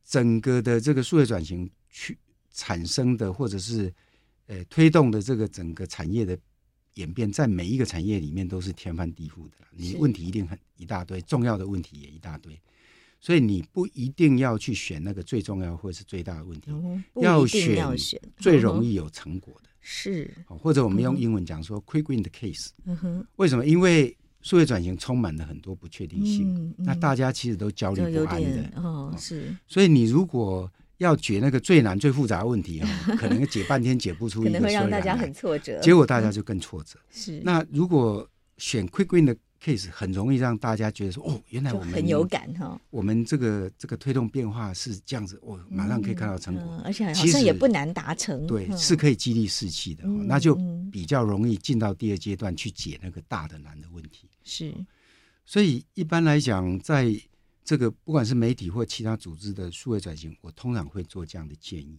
[0.05, 2.19] 整个的这个数位转型去。
[2.53, 3.93] 产生的或者是
[4.47, 6.39] 呃推动的这个整个产业的
[6.95, 9.57] 演变，在每一个产业里面都是天翻地覆的。
[9.71, 12.61] 你问题一定很一大堆，重要的问题也一大堆，
[13.19, 17.97] 所以你不一定要去选那个最重要或者是最大的问题，嗯、要选
[18.37, 19.71] 最容易有成果的。
[19.81, 22.69] 是，或者我们用英文讲说 quick win 的 case。
[22.85, 23.67] 嗯哼，为什么？
[23.67, 28.73] 因为数位转型充满了很多不确定性，嗯嗯、那大家其实都焦虑不安的。
[28.77, 29.57] 哦，是。
[29.67, 30.71] 所以你如果
[31.03, 32.89] 要解那个最难、最复杂的问题啊，
[33.19, 36.99] 可能解半天解不出一个，可能会让大家很挫折，结果大家就更挫折。
[37.11, 42.81] 是，那如果选 quick win 的 case，很容易让大家觉得说，哦，原来我们很有感哈。
[42.91, 48.47] 我们这个这个推动变化是这样子，哦，马上可以看到成果，而且好像也不难达成。
[48.47, 50.57] 对，是可以激励士气的，那就
[50.91, 54.29] 比较容易进到第二阶段去解那个大的难的问题。
[54.45, 54.75] 是，
[55.45, 57.15] 所以一般来讲，在
[57.65, 61.99] 这个不管是媒体或其他组织的数位转型，我通常会做这样的建议。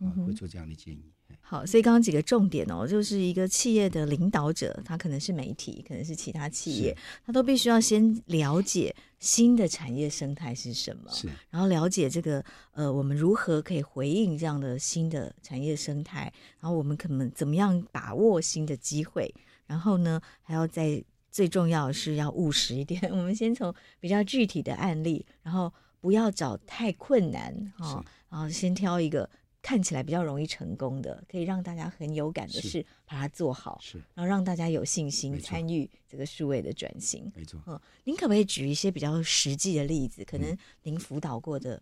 [0.00, 1.12] 啊，会做这样的建议。
[1.40, 19.32] 好，所以刚刚几个重点哦，就是一个企业的领导者，他可能是媒体，可能是其他企业，他都必须要先了解新的产业生态是什么，是，然后了解这个呃，我们如何可以回应这样的新的产业生态，然后我们可能怎么样把握新的机会，
[19.66, 29.28] 然后呢，还要在最重要的是要务实一点， 我们先从比较具体的案例，然后不要找太困难哈、哦，然后先挑一个。
[29.64, 37.30] 看起来比较容易成功的，可以让大家很有感的事，把它做好，是，然后让大家有信心参与这个数位的转型。
[37.32, 40.24] 没错，嗯，您可不可以举一些比较实际的例子？
[40.24, 41.80] 可能您辅导过的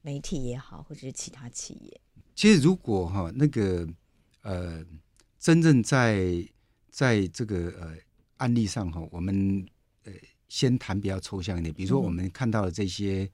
[0.00, 2.00] 媒体也好，或者是其他企业。
[2.34, 3.88] 其实，如果哈那个
[4.42, 4.84] 呃，
[5.38, 6.44] 真正在
[6.90, 7.96] 在这个呃
[8.42, 9.64] 案例上哈，我们
[10.04, 10.12] 呃
[10.48, 13.30] 先谈比较抽象一点，比如说我们看到的这些。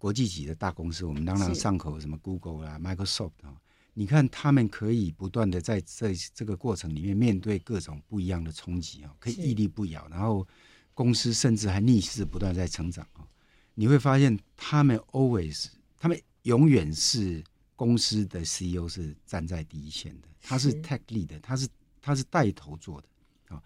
[0.00, 3.54] 国际级的大公司，我们朗朗上口，什么 Google 啦、Microsoft 啊，
[3.92, 10.48] 你看他们可以不断的在这这个过程里面面对各种不一样的冲击啊，可以屹立不摇，然后
[10.94, 13.28] 公司甚至还逆势不断在成长啊。
[13.74, 15.66] 你会发现他们 always，
[15.98, 17.44] 他们永远是
[17.76, 21.68] 公司的 CEO 是站在第一线的，他是 tech lead 的，他是
[22.00, 23.62] 他是带头做的啊。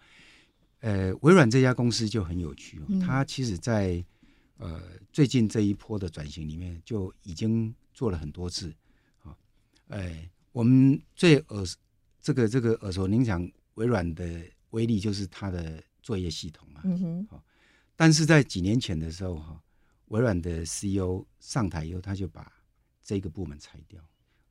[0.85, 4.03] 呃，微软这家公司就很有趣哦，它其实在。
[4.57, 8.73] 呃，最近这一波的转型里面，就已经做了很多次，
[9.21, 9.35] 啊，
[9.89, 11.61] 哎，我们最耳
[12.21, 17.43] 这个这个耳熟能详，微软的威力就是它的作业系统嘛，嗯哼，好，
[17.97, 19.61] 但是在几年前的时候，哈，
[20.05, 22.49] 微软的 CEO 上台以后，他就把
[23.03, 24.01] 这个部门裁掉，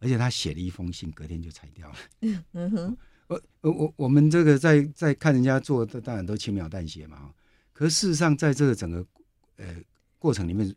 [0.01, 1.97] 而且他写了一封信，隔天就裁掉了，
[2.53, 7.33] 嗯哼，我我我我们这个在在看人家做的，当然都轻描淡写嘛，
[7.73, 9.07] 可事实上，在这个整个
[9.57, 9.77] 呃。
[10.17, 10.75] 过程里面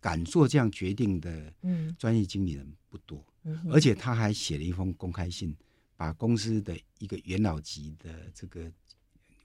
[0.00, 1.52] 敢做这样决定的
[1.98, 3.22] 专业经理人不多，
[3.70, 5.54] 而且他还写了一封公开信，
[5.98, 8.72] 把公司的一个元老级的这个，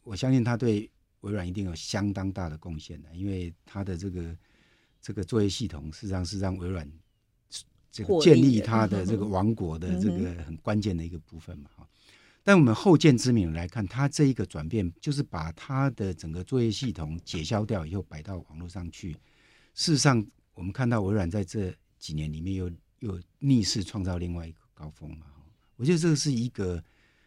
[0.04, 4.34] 我相信他对微软一定有相当大的贡献的，因为他的这个
[5.02, 6.90] 这个作业系统实际上是让微软
[7.92, 11.70] 这个建立他的这个 王国的这个很关键的一个部分嘛。
[12.48, 19.14] 但我们后见之明来看，他这一个转变，就是把他的整个作业系统解消掉以后，摆到网络上去。
[19.74, 25.26] 事实上，我们看到微软在这几年里面又又逆势创造另外一个高峰嘛。
[25.76, 26.82] 我觉得这个是一个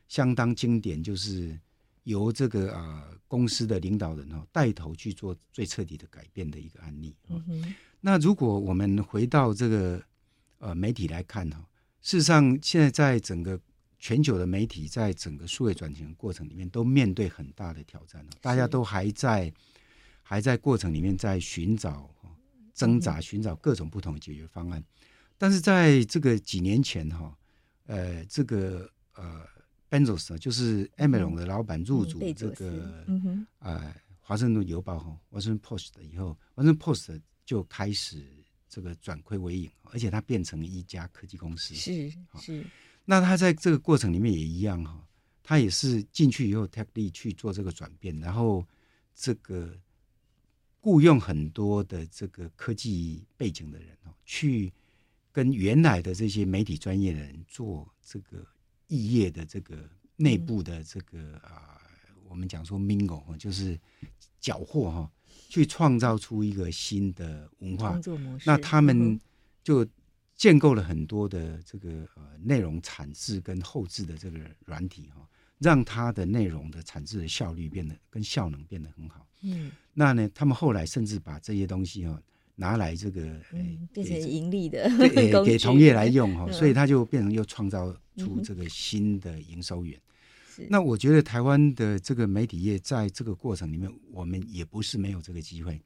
[0.07, 1.59] 相当经典，就是
[2.05, 7.13] 由这个啊、呃、公司的领导人哦带头去做最彻底的改变的一个案例。
[7.29, 7.75] 嗯。
[8.01, 10.01] 那如果我们回到这个
[10.61, 11.59] 呃媒体来看哈，
[12.03, 13.61] 事实上现在在整个
[13.99, 19.53] 全球的媒体在整个数位转型的过程里面，都面对很大的挑战，大家都还在
[20.23, 22.09] 还在过程里面在寻找、
[22.73, 24.83] 挣扎、寻找各种不同的解决方案。
[25.37, 27.37] 但是在这个几年前哈，
[27.87, 29.45] 呃，这个呃
[29.91, 33.05] ，Benzos 就是 Amazon 的老板入主这个
[33.59, 38.25] 呃华盛顿邮报哈，Washington Post 以后，Washington Post 就开始
[38.69, 41.75] 这个转亏为盈，而且它变成一家科技公司。
[41.75, 42.65] 是是。
[43.11, 45.03] 那他在这个过程里面也一样哈，
[45.43, 48.63] 他也是进去以后，tech lead 去做这个转变，然后
[49.15, 49.75] 这个
[50.83, 54.71] 雇佣很多的这个科技背景的人哦，去
[55.33, 58.47] 跟原来的这些媒体专业的人做这个
[58.89, 61.81] 异业的这个内部的这个啊，
[62.29, 63.81] 我们讲说 mingle 就是
[64.39, 65.11] 缴获哈，
[65.49, 67.99] 去创造出一个新的文化。
[68.45, 69.19] 那他们
[69.65, 69.89] 就。
[70.39, 79.27] 建构了很多的这个呃内容产制跟后置的这个软体哈，让它的内容的产制的效率变得跟效能变得很好。
[79.43, 82.23] 嗯，那呢，他们后来甚至把这些东西哈
[82.55, 83.23] 拿来这个
[83.53, 90.01] 嗯变成盈利的 给给同业来用哈，所以它就变成又创造出这个新的营收源。
[90.69, 95.81] 那我觉得台湾的这个媒体业在这个过程里面，我们也不是没有这个机会。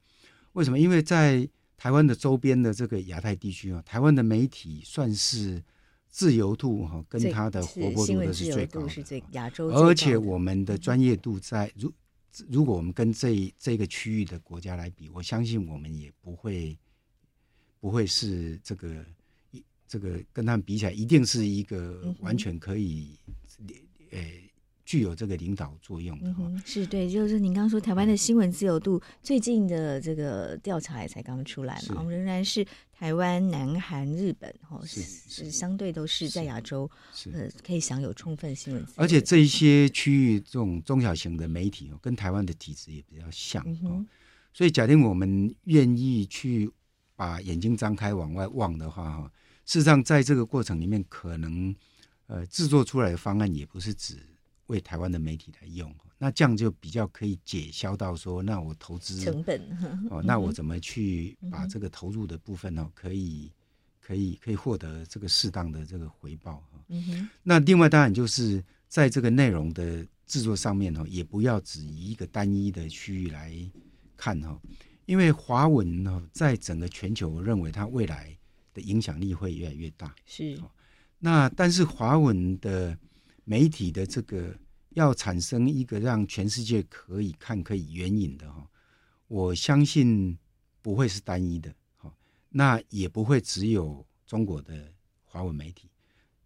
[0.53, 0.79] 为什么？
[0.79, 5.61] 因为在台湾的周边的这个亚太地区啊，台湾的媒体算是
[6.09, 11.91] 自由度哈，跟它的活泼度都是最高的，而且我们的专业度在如
[12.47, 16.77] 如果我们跟这这个区域的国家来比，我相信我们也不会
[17.79, 19.05] 不会是这个
[19.51, 23.19] 一这个跟他们比起来，一定是一个完全可以
[24.11, 24.19] 呃。
[24.85, 36.89] 具有这个领导作用的、嗯，是对，就是您刚刚说台湾的新闻自由度，最近的这个调查也才刚出来嘛，我们仍然是台湾、南韩、日本，哦，是是相对都是在亚洲，
[37.31, 39.01] 呃，可以享有充分新闻自由。
[39.01, 43.65] 而且这一些区域这种中小型的媒体哦，跟台湾的体制也比较像、
[44.53, 46.69] 所以假定我们愿意去
[47.15, 49.31] 把眼睛张开往外望的话哈。
[49.65, 51.73] 事实上，在这个过程里面，可能
[52.27, 54.17] 呃制作出来的方案也不是只
[54.67, 59.61] 为台湾的媒体来用，那这样就比较可以解消到说，那我投资成本
[60.09, 63.51] 哦， 那我怎么去把这个投入的部分呢，可以
[63.99, 66.83] 可以可以获得这个适当的这个回报哈。
[66.89, 67.29] 嗯哼。
[67.43, 73.53] 那另外当然就是在这个内容的制作上面哦，也不要只以一个单一的区域来
[74.15, 74.59] 看哈，
[75.05, 78.37] 因为华文呢，在整个全球，我认为它未来。
[78.75, 80.15] 的影响力会越来越大。
[80.25, 80.59] 是，
[81.19, 82.97] 那但是华文的
[83.43, 84.57] 媒体的这个
[84.89, 88.67] 要产生一个让全世界可以看、可以援引的哈，
[89.27, 90.37] 我相信
[90.81, 91.73] 不会是单一的。
[91.97, 92.13] 哈，
[92.49, 94.91] 那也不会只有中国的
[95.23, 95.89] 华文媒体，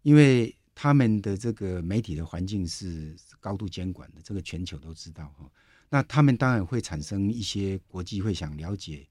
[0.02, 5.50] 因为他们的这个媒体的环境是高度监管的，这个全球都知道哈。
[5.88, 9.06] 那他们当然会产生一些国际会想了解，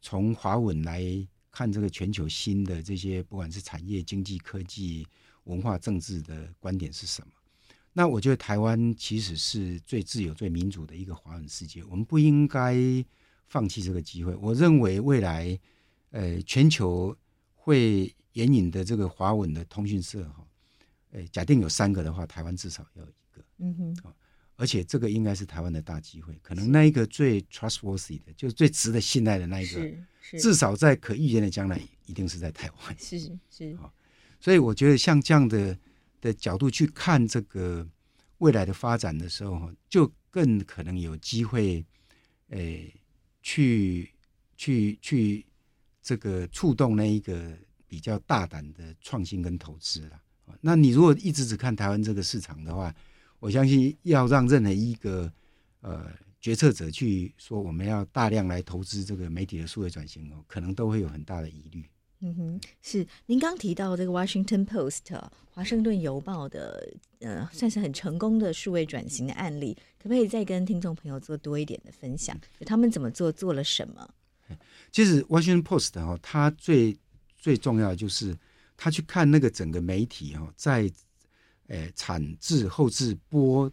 [0.00, 1.26] 从华文来。
[1.50, 5.04] 看这个全球新的这些，不管是产业、经济、科技、
[5.48, 7.28] 文化、政治的观点是什么？
[7.92, 12.76] 那我觉得台湾其实是最自由、最民主的一个华人世界，我们不应该
[13.46, 14.34] 放弃这个机会。
[14.36, 15.58] 我认为未来，
[16.10, 17.16] 呃，全球
[17.54, 20.46] 会援引的这个华文的通讯社，哈，
[21.10, 24.12] 呃，假定有三个的话，台湾至少要有一个，嗯哼，
[24.56, 29.90] 而且这个应该是台湾的大机会，可能那一个最 trustworthy 的，就是最值得信赖的那一个。
[30.38, 32.96] 至少在可预见的将来，一定是在台湾。
[32.98, 33.18] 是
[33.48, 33.78] 是，
[34.40, 35.78] 所以我觉得像这样的
[36.20, 37.86] 的角度去看这个
[38.38, 41.84] 未来的发展的时候，就更可能有机会，
[42.48, 42.94] 诶，
[43.42, 44.10] 去
[44.56, 45.46] 去去
[46.02, 50.20] 这个触动那一个比较大胆的创新跟投资了。
[50.60, 52.94] 那你如果一直只看台湾这个市场的话，
[53.38, 55.32] 我相信要让任何一个
[55.80, 56.10] 呃。
[56.40, 61.84] 决策者去说我们要大量来投资这个媒体的数位转型哦，可能都会有很大的疑虑。
[62.20, 72.38] 嗯哼，是您刚提到这个 Washington Post 华盛顿邮报的呃，算是很成功的数位转型的案例，可不可以再跟听众朋友做多一点的分享？
[72.66, 74.08] 他们怎么做，做了什么？
[74.90, 76.96] 其实 Washington Post 哈，它最
[77.36, 78.36] 最重要的就是
[78.76, 80.90] 他去看那个整个媒体哈，在
[81.68, 83.70] 呃产制、后制、播。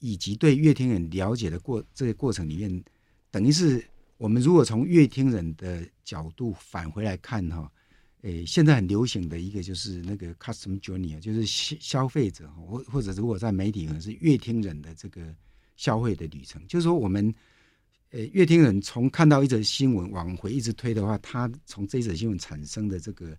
[0.00, 2.84] 以及对乐听人了解的过这个过程里面，
[3.32, 3.84] 等于是
[4.16, 7.68] 我们如果从乐听人的角度返回来看哈，
[8.22, 15.34] 诶，现在很流行的一个就是那个 custom journey，啊就是消消费者或或者如果在媒体可能是乐听人的这个
[15.76, 17.34] 消费的旅程，就是说我们
[18.10, 23.36] 诶乐听人从看到一则新闻往回一直推的话，他从这则新闻产生的这个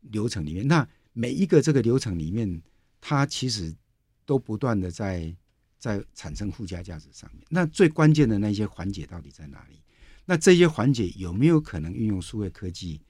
[0.00, 2.62] 流程里面，那每一个这个流程里面，
[3.00, 3.74] 它其实
[4.24, 5.34] 都不断的在。
[5.80, 9.80] 在产生附加价值上面，那最关键的那些环节到底在哪里？
[10.26, 13.00] 那这些环节有没有可能运用数位科技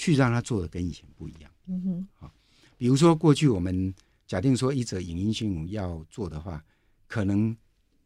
[0.00, 1.50] 去让它做的跟以前不一样？
[1.66, 2.32] 嗯哼，好，
[2.78, 3.94] 比如说过去我们
[4.26, 6.64] 假定说一则影音新闻要做的话，
[7.06, 7.54] 可能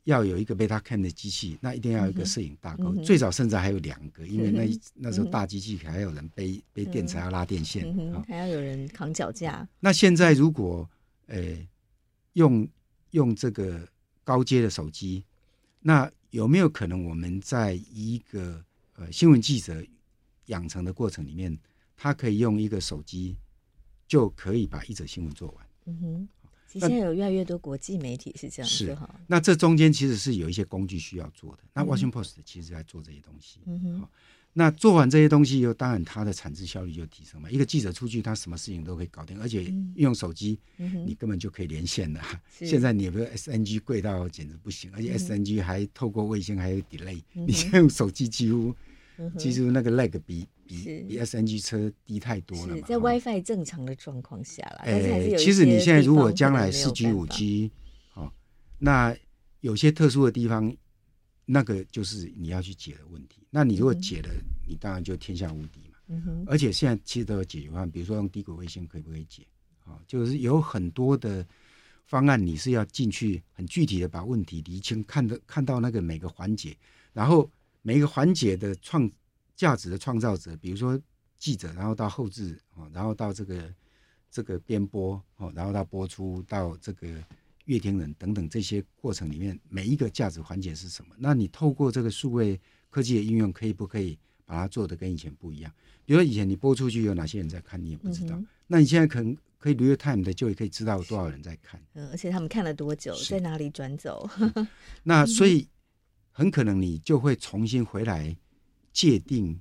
[0.03, 9.69] 要有一个 Betacam 的机器，那一定要有一个摄影大哥，嗯、最早甚至还有两个，因为那、嗯、那时候大机器还有人背背电池，要拉电线，嗯、还要有人扛脚架。
[9.81, 10.89] 那现在如果
[11.27, 11.39] 呃
[12.33, 12.69] 用
[13.13, 13.87] 用这个。
[14.27, 15.23] 高阶的手机，
[15.81, 18.65] 那有没有可能我们在一个
[18.95, 19.85] 呃新闻记者
[20.47, 21.55] 养成的过程里面，
[21.97, 23.37] 他可以用一个手机
[24.07, 25.67] 就可以把一则新闻做完？
[25.87, 26.29] 嗯哼，
[26.67, 29.09] 其实现在有越来越多国际媒体是这样是哈。
[29.27, 31.63] 那这中间其实是有一些工具需要做的。
[31.73, 33.61] 那 Washington Post 其实在做这些东西。
[33.67, 34.09] 嗯哼。
[34.57, 37.51] 那做完这些东西以后，当然它的产值效率就提升嘛。
[37.51, 39.65] 一个记者出去，他什么事情都可以搞定，而且
[39.97, 42.23] 用手机，你根本就可以连线了。
[42.61, 47.45] 嗯、现在你不是 SNG 贵到简直不行，而且 SNG 还透过卫星还有 delay、嗯。
[47.49, 48.73] 你现在用手机几乎，
[49.39, 52.87] 其实那个 lag 比比比 SNG 车低太多了嘛。
[52.87, 57.71] 在 WiFi 正常的状况下啦，哎、欸，其实你现在如果将来四 G 五 G，
[58.15, 58.33] 哦，
[58.79, 59.17] 那
[59.61, 60.75] 有些特殊的地方。
[61.47, 63.47] 那个就是你要去解的问题。
[63.51, 65.99] 那你如果解了，嗯、你当然就天下无敌嘛。
[66.07, 66.43] 嗯哼。
[66.47, 69.47] 而且现在其实都有解决方案，比如说用低轨卫星可以不可以解？
[69.85, 71.47] 啊，就是有很多的
[72.07, 76.75] 方案，你是要进去很具体的把问题厘清，看的看到那个每个环节，
[77.13, 77.47] 然后
[77.85, 79.09] 每一个环节的创
[79.55, 81.01] 价值的创造者，比如说
[81.39, 83.73] 记者，然后到后置啊，然后到这个
[84.31, 87.07] 这个编播哦，然后到播出到这个。
[87.67, 91.15] 阅听人等等这些过程里面，每一个价值环节是什么？
[91.17, 92.61] 那你透过这个数位
[92.91, 95.73] 科技的应用，可以不可以把它做的跟以前不一样？
[96.05, 98.37] 比如说以前你播出去有哪些人在看，你也不知道。
[98.37, 101.83] 嗯、那你现在可能可以 real time 的就也可以知道有多少人在看。
[101.95, 104.29] 嗯，而且他们看了多久，在哪里转走？
[105.05, 105.67] 那所以
[106.37, 108.37] 很可能你就会重新回来
[108.93, 109.57] 界定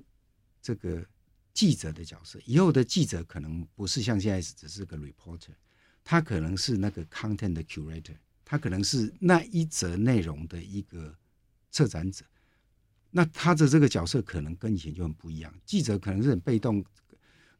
[0.60, 1.06] 这个
[1.52, 2.36] 记者的角色。
[2.44, 5.54] 以后的记者可能不是像现在只是个 reporter，
[6.02, 11.16] 他可能是那个 content 的 curator，他可能是那一则内容的一个
[11.70, 12.24] 策展者。
[13.12, 15.54] 那他的这个角色可能跟以前就很不一样。
[15.64, 16.84] 记者可能是很被动，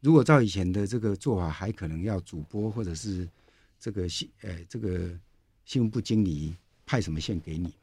[0.01, 3.25] 如果照以前的这个做法，还可能要主播或者是
[3.79, 5.17] 这个新呃这个
[5.63, 6.53] 新闻部经理
[6.85, 7.73] 派什么线给你。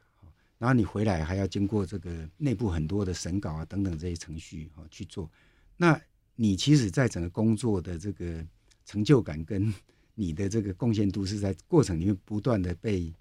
[0.63, 5.29] 然后你回来还要经过这个内部很多的审稿啊等等这些程序啊去做，
[5.77, 6.01] 那
[6.37, 8.47] 你其实，在整个工作的这个
[8.85, 9.75] 成就感跟
[10.15, 13.13] 你的这个贡献度是在过程里面不断的被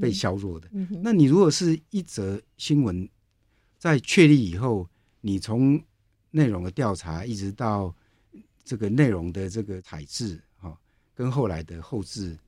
[0.00, 0.70] 被削弱的。
[1.02, 3.06] 那你如果是一则新闻
[3.76, 4.88] 在确立以后，
[5.20, 5.78] 你从
[6.30, 7.94] 内容的调查一直到
[8.64, 10.74] 这个内容的这个采制哈，
[11.14, 12.38] 跟后来的后置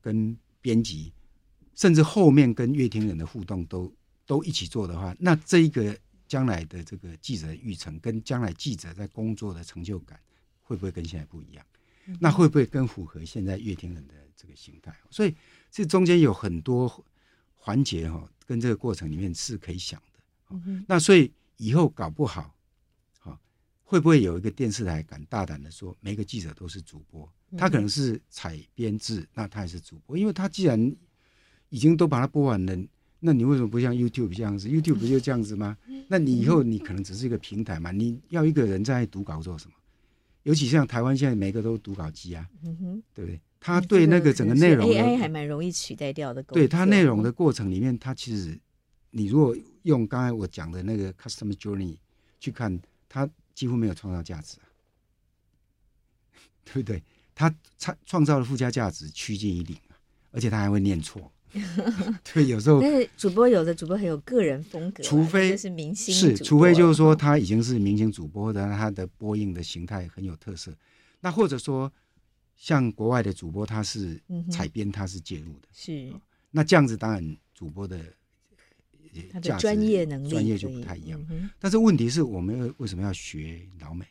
[0.00, 1.12] 跟编辑。
[1.78, 3.94] 甚至后面跟乐听人的互动都
[4.26, 10.18] 都一起做的话，那这一个将来的这个记者的育成，跟将来记者在工作的成就感，
[10.60, 11.64] 会不会跟现在不一样？
[12.18, 14.92] 那会不会更符合现在乐听人的这个形态？
[15.08, 15.32] 所以
[15.70, 17.04] 这中间有很多
[17.54, 20.58] 环节哈，跟这个过程里面是可以想的。
[20.88, 22.52] 那所以以后搞不好，
[23.20, 23.38] 哈，
[23.84, 27.32] 会不会有一个电视台敢大胆的说，每个记者都是主播？
[27.56, 30.96] 他可能是采编制，那他也是主播，因为他既然
[31.70, 32.76] 已经都把它播完了，
[33.20, 34.68] 那你为什么不像 YouTube 这样子？
[34.70, 35.76] YouTube 不就这样子吗？
[36.08, 37.90] 那你以后你可能只是一个平台嘛？
[37.92, 39.74] 你要一个人在读稿做什么？
[40.44, 43.40] 尤其像台湾现在每个都读稿机啊，嗯，对不对？
[43.60, 46.40] 他对那个整个内容 AI 还蛮容易取代掉的。
[46.44, 48.56] 对它内容的过程里面，它其实
[49.10, 51.96] 你如果用刚才我讲的那个 Customer Journey
[52.38, 54.64] 去看，它几乎没有创造价值啊，
[56.64, 57.02] 对不对？
[57.34, 59.98] 它创创造的附加价值趋近于零啊，
[60.30, 61.30] 而且它还会念错。
[62.32, 70.74] 对，有时候但是主播有的主播很有个人风格，除非是明星，是除非就是说他已经是明星主播的，他的播音的形态很有特色。
[71.20, 71.92] 那或者说
[72.56, 74.20] 像国外的主播，他是
[74.50, 76.12] 采编，他是介入的，是
[76.50, 77.98] 那这样子当然主播的
[79.32, 81.20] 他的专业能力专业就不太一样。
[81.58, 84.04] 但是问题是我们为什么要学老美？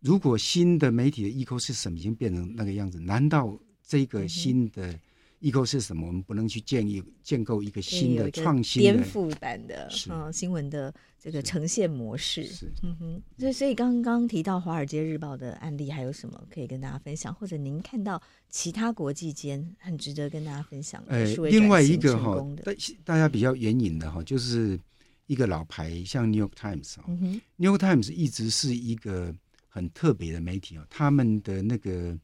[0.00, 4.98] 如果新的媒体的 ecosystem 已经变成那个样子，难道这个新的
[5.44, 6.06] ？ecosystem 是什么？
[6.06, 12.44] 我们不能去建立建构一个新的创新的颠覆版的嗯新闻的这个呈现模式。
[12.44, 17.34] 是嗯哼，所以所以刚刚提到《华尔街日报》的案例，还有什么可以跟大家分享？
[17.34, 21.12] 或者您看到其他国际间很值得跟大家分享的？
[21.12, 22.72] 呃，另外一个哈，大
[23.04, 24.80] 大家比较援引的哈，就是
[25.26, 29.34] 一个老牌，像 New York Times 啊、嗯，New York Times 一直是一个
[29.68, 32.18] 很特别的媒体哦，他们的那个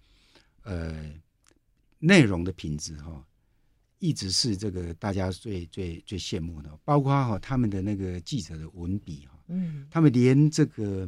[0.63, 1.13] 呃。
[2.03, 3.23] 内容的品质哈，
[3.99, 11.07] 一直是这个大家最最最羡慕的，包括哈他们的那个记者的文笔哈，嗯，他们连这个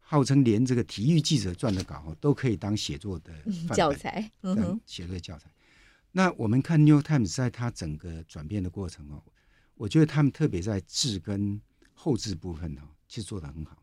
[0.00, 3.32] 号称连这个体育记者撰的稿都可以当写作的
[3.72, 5.48] 教材，嗯哼，写作教材。
[6.10, 9.22] 那我们看《New Times》在它整个转变的过程哦，
[9.76, 11.60] 我觉得他们特别在制跟
[11.94, 13.80] 后置部分哦，其实做的很好。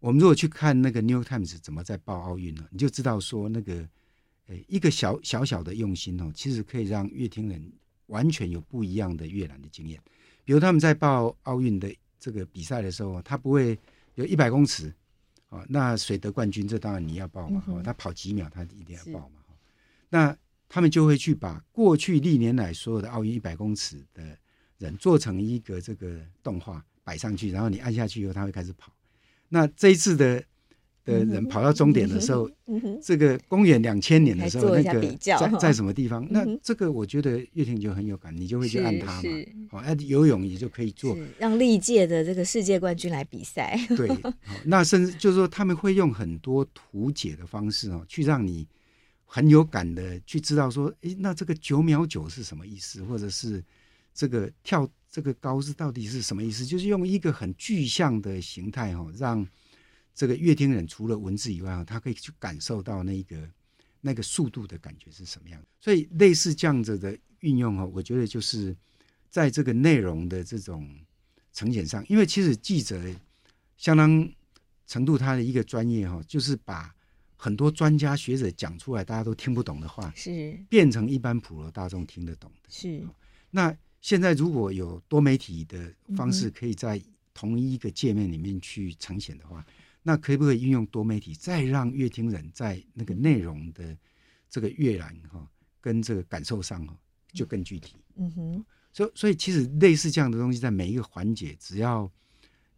[0.00, 3.88] 我们如果去看那个《New Times》怎么在报奥运呢，你就知道说那个。
[4.48, 7.72] 诶，一个小小小的用心哦，其实可以让乐听人
[8.08, 9.98] 完全有不一样的阅览的经验。
[10.44, 11.90] 比如他们在报奥运的
[12.20, 13.78] 这个比赛的时候，他不会
[14.16, 14.92] 有一百公尺，
[15.48, 19.36] 哦，那谁得冠军，这当然你要报嘛，哦，他跑几秒，他一定要报嘛。
[20.10, 20.36] 那
[20.68, 24.38] 他们就会去把过去历年来所有的奥运一百公尺的
[24.76, 28.92] 人做成一个这个动画摆上去，然后你按下去以后，他会开始跑。
[29.48, 30.44] 那这一次的。
[31.04, 32.50] 的人跑到终点的时候，
[33.02, 36.24] 这个公元两千年的时候，那个在在什么地方？
[36.24, 39.28] 嗯、那这个我觉得阅听就很有感，你就会去按它嘛。
[39.70, 43.78] 好，那游泳也就可以做，让历届的这个世界冠军来比赛。
[43.96, 44.08] 对，
[44.64, 48.66] 那甚至就是说他们会用很多图解的方式哦，去让你
[49.26, 53.04] 很有感的去知道说，诶，那这个九秒九是什么意思？
[53.04, 53.62] 或者是
[54.14, 56.64] 这个跳这个高是到底是什么意思？
[56.64, 59.46] 就是用一个很具象的形态哦，让。
[60.14, 63.50] 这个乐听人除了文字以外啊，他可以去感受到那个
[64.00, 65.60] 那个速度的感觉是什么样。
[65.80, 68.76] 所以类似这样子的运用哈，我觉得就是
[69.28, 70.88] 在这个内容的这种
[71.52, 73.02] 呈现上，因为其实记者
[73.76, 74.30] 相当
[74.86, 76.94] 程度他的一个专业哈，就是把
[77.36, 82.68] 很多专家学者讲出来大家都听不懂的话，是变成一般普罗大众听得懂的。
[82.70, 83.02] 是。
[83.50, 87.02] 那现在如果有多媒体的方式，可以在
[87.32, 89.60] 同一个界面里面去呈现的话。
[89.68, 89.74] 嗯
[90.06, 93.96] 那可不可以运用多媒体，再让乐听人在那个内容的
[94.50, 95.50] 这个阅览哈，
[95.80, 96.94] 跟这个感受上哈，
[97.32, 97.96] 就更具体。
[98.16, 102.08] 嗯哼，所以所以其实类似这样的东西，在每一个环节，只要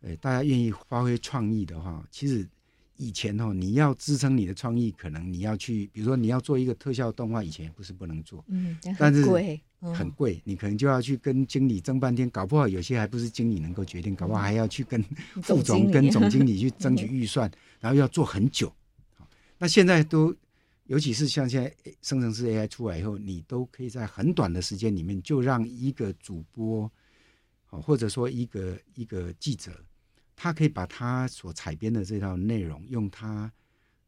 [0.02, 2.48] 呃大家愿意发挥创意的话，其实
[2.96, 15.02] 以前哦，你要支撑你的创意，可能你要去，比如说你要做一个特效动画，以前不是不能做，嗯，但是贵，很贵，你可能就要去跟经理争半天，搞不好有些还不是经理能够决定，搞不好还要去跟
[15.42, 18.72] 副总跟总经理去争取预算， 然后要做很久。
[19.58, 20.34] 那现在都，
[20.86, 26.90] 尤其是像现在生成式 AI 出来以后，你都可以在很短的时间里面就让一个主播，
[27.66, 29.72] 或者说一个一个记者。
[30.36, 33.50] 他可以把他所采编的这套内容，用他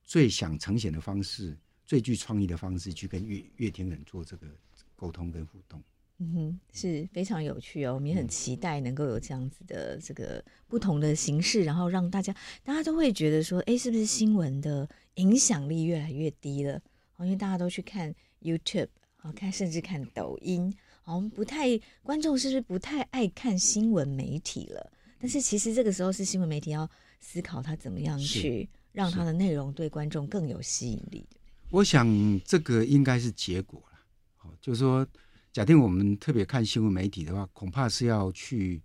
[0.05, 4.47] 最想呈现的方式、最具创意的方式去跟阅阅听人做这个
[4.95, 5.83] 沟通跟互动。
[6.21, 7.95] 嗯哼，是非常有趣哦。
[7.95, 16.81] 我们也很期待能够有这样子的这个不同的形式，然后让大家大家都会觉得说，哎，是不是新闻的影响力越来越低了？
[17.21, 18.13] 因为大家都去看
[18.43, 24.93] YouTube，啊，看甚至看抖音，好像不太观众是不是不太爱看新闻媒体了？
[25.19, 26.89] 但是其实这个时候是新闻媒体要
[27.19, 31.27] 思考他怎么样去让他的内容对观众更有吸引力。
[31.71, 32.07] 我想
[32.45, 33.99] 这个应该是结果了。
[34.37, 35.07] 好，就是说，
[35.53, 38.81] 假定我们特别看新闻媒体的话，恐怕是要去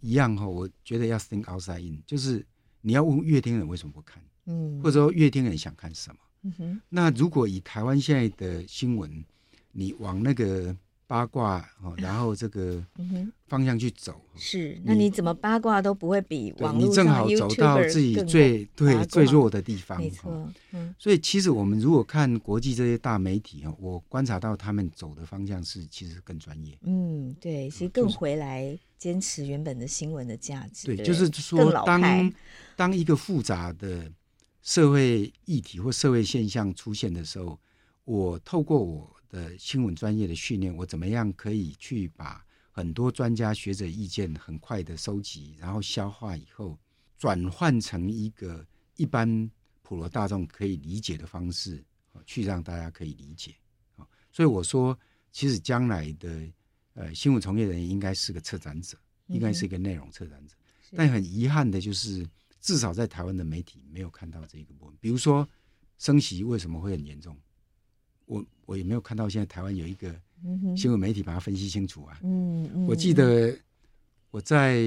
[0.00, 0.46] 一样哈。
[0.46, 2.46] 我觉得要 think outside in，就是
[2.80, 6.20] 你要问阅听人为什么不看，嗯，或者说阅听人想看什么。
[6.42, 6.80] 嗯哼。
[6.88, 9.24] 那如果以台湾现在的新闻，
[9.72, 10.76] 你往那个。
[11.06, 12.82] 八卦哦，然后这个
[13.46, 20.50] 方向去走，嗯、是那你怎么八卦都不会比网络上你正好走到自己最对最弱的地方，没错。
[20.72, 26.76] 嗯，所以其实我们如果看国际这些大媒体哦，我观察到他们走的方向是其实更专业。
[26.82, 30.86] 嗯，对，其实更回来坚持原本的新闻的价值。
[30.86, 32.32] 对，就是说当
[32.76, 34.10] 当一个复杂的
[34.62, 37.58] 社会议题或社会现象出现的时候，
[38.06, 39.13] 我透过我。
[39.34, 46.78] 的新闻专业的训练，我怎么样可以去把很多专家学者意见很快的收集，然后消化以后，
[47.18, 48.64] 转换成一个
[48.94, 49.50] 一般
[49.82, 51.84] 普罗大众可以理解的方式，
[52.24, 53.56] 去让大家可以理解。
[54.30, 54.96] 所以我说，
[55.32, 56.48] 其实将来的
[56.92, 60.54] 呃新闻从业人员应该是个策展者，应该是一个内容策展者。
[60.96, 62.24] 但很遗憾的就是，
[62.60, 64.96] 至少在台湾的媒体没有看到这个部分。
[65.00, 65.48] 比如说，
[65.98, 67.36] 升息为什么会很严重？
[68.26, 70.14] 我我也没有看到现在台湾有一个
[70.76, 72.18] 新闻媒体把它分析清楚啊。
[72.22, 72.86] 嗯嗯。
[72.86, 73.56] 我记得
[74.30, 74.82] 我在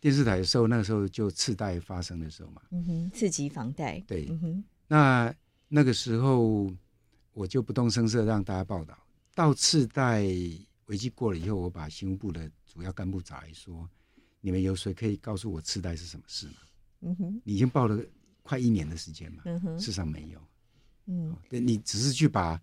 [0.00, 2.62] 电视台的时候，那个时候就次贷发生的时候嘛。
[2.70, 3.10] 嗯哼。
[3.10, 4.00] 次级房贷。
[4.06, 4.26] 对。
[4.30, 4.64] 嗯哼。
[4.88, 5.34] 那
[5.68, 6.70] 那个时候
[7.32, 8.96] 我就不动声色让大家报道。
[9.34, 10.22] 到次贷
[10.86, 13.88] 危机过了以后，我把新闻部的主要干部找来说
[14.40, 16.54] ：“你们有谁可以告诉我次贷是什么事吗？”
[17.02, 17.40] 嗯哼。
[17.44, 18.02] 你已经报了
[18.42, 19.42] 快一年的时间嘛。
[19.44, 19.78] 嗯哼。
[19.78, 20.40] 事实上没有。
[21.10, 22.60] 嗯，你只是去把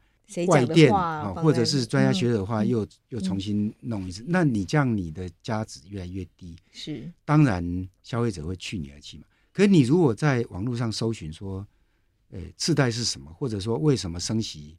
[0.48, 6.56] 外电啊，或者是专家学者的话，又又重新弄一次，那你这样你的价值越来越低。
[6.72, 9.26] 是，当然消费者会去你而去嘛。
[9.52, 11.68] 可是你如果在网络上搜寻说，
[12.30, 14.78] 呃，次贷是什么，或者说为什么升息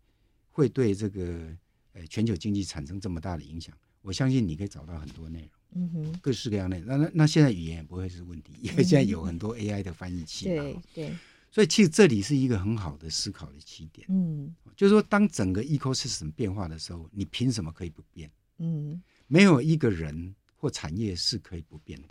[0.50, 1.54] 会对这个
[1.92, 5.50] 呃全球经济产生这么大的影响，我相信你可以找到很多内容。
[5.74, 6.98] 嗯哼，各式各样的内容。
[6.98, 10.62] 那那那现在语言也不会是问题，因为现在有很多 AI 的翻译器嘛。
[10.62, 11.16] 对对。
[11.50, 18.30] 所以其实这里是一个很好的思考的起点，嗯，就是说，当整个 ecosystem 变化的时候，你凭什么可以不变？
[18.58, 22.08] 嗯，没有一个人或产业是可以不变的。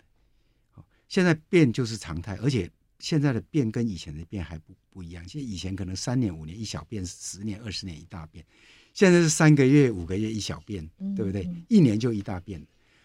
[1.06, 2.68] 现在变就是常态，而且
[2.98, 5.26] 现在的变跟以前的变还不不一样。
[5.28, 8.44] 现在以前可能三年五年一小变，十年二十年一大变，
[8.92, 10.86] 现在是三个月五个月一小变，
[11.16, 11.48] 对不对？
[11.68, 12.60] 一年就一大变。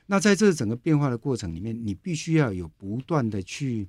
[0.08, 3.88] 那在这整个变化的过程里面，你必须要有不断的去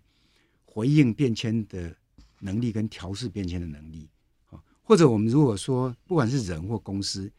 [0.67, 1.97] 回应变迁的。
[2.45, 4.07] 能力跟调试变迁的能力，
[4.83, 7.33] 或者我们如果说不管是人或公司，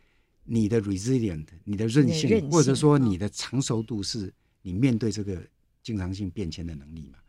[0.44, 4.34] 你的 resilient，你的韧性，性或者说你的成熟度，是
[4.64, 5.40] 你面对这个
[5.84, 7.20] 经常性变迁的能力嘛？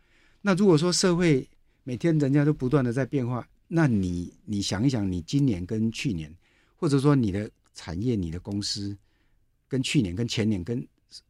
[0.41, 1.47] 那如果说社会
[1.85, 6.35] 每天人家都不断的在变化，那你你想一想，你今年跟去年，
[6.77, 8.97] 或者说你的产业、你的公司
[9.68, 10.83] 跟去年、跟前年、跟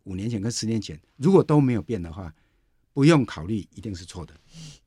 [0.04, 2.32] 五年前、跟十年前，如果都没有变的话。
[2.96, 4.32] 不用考虑，一定是错的。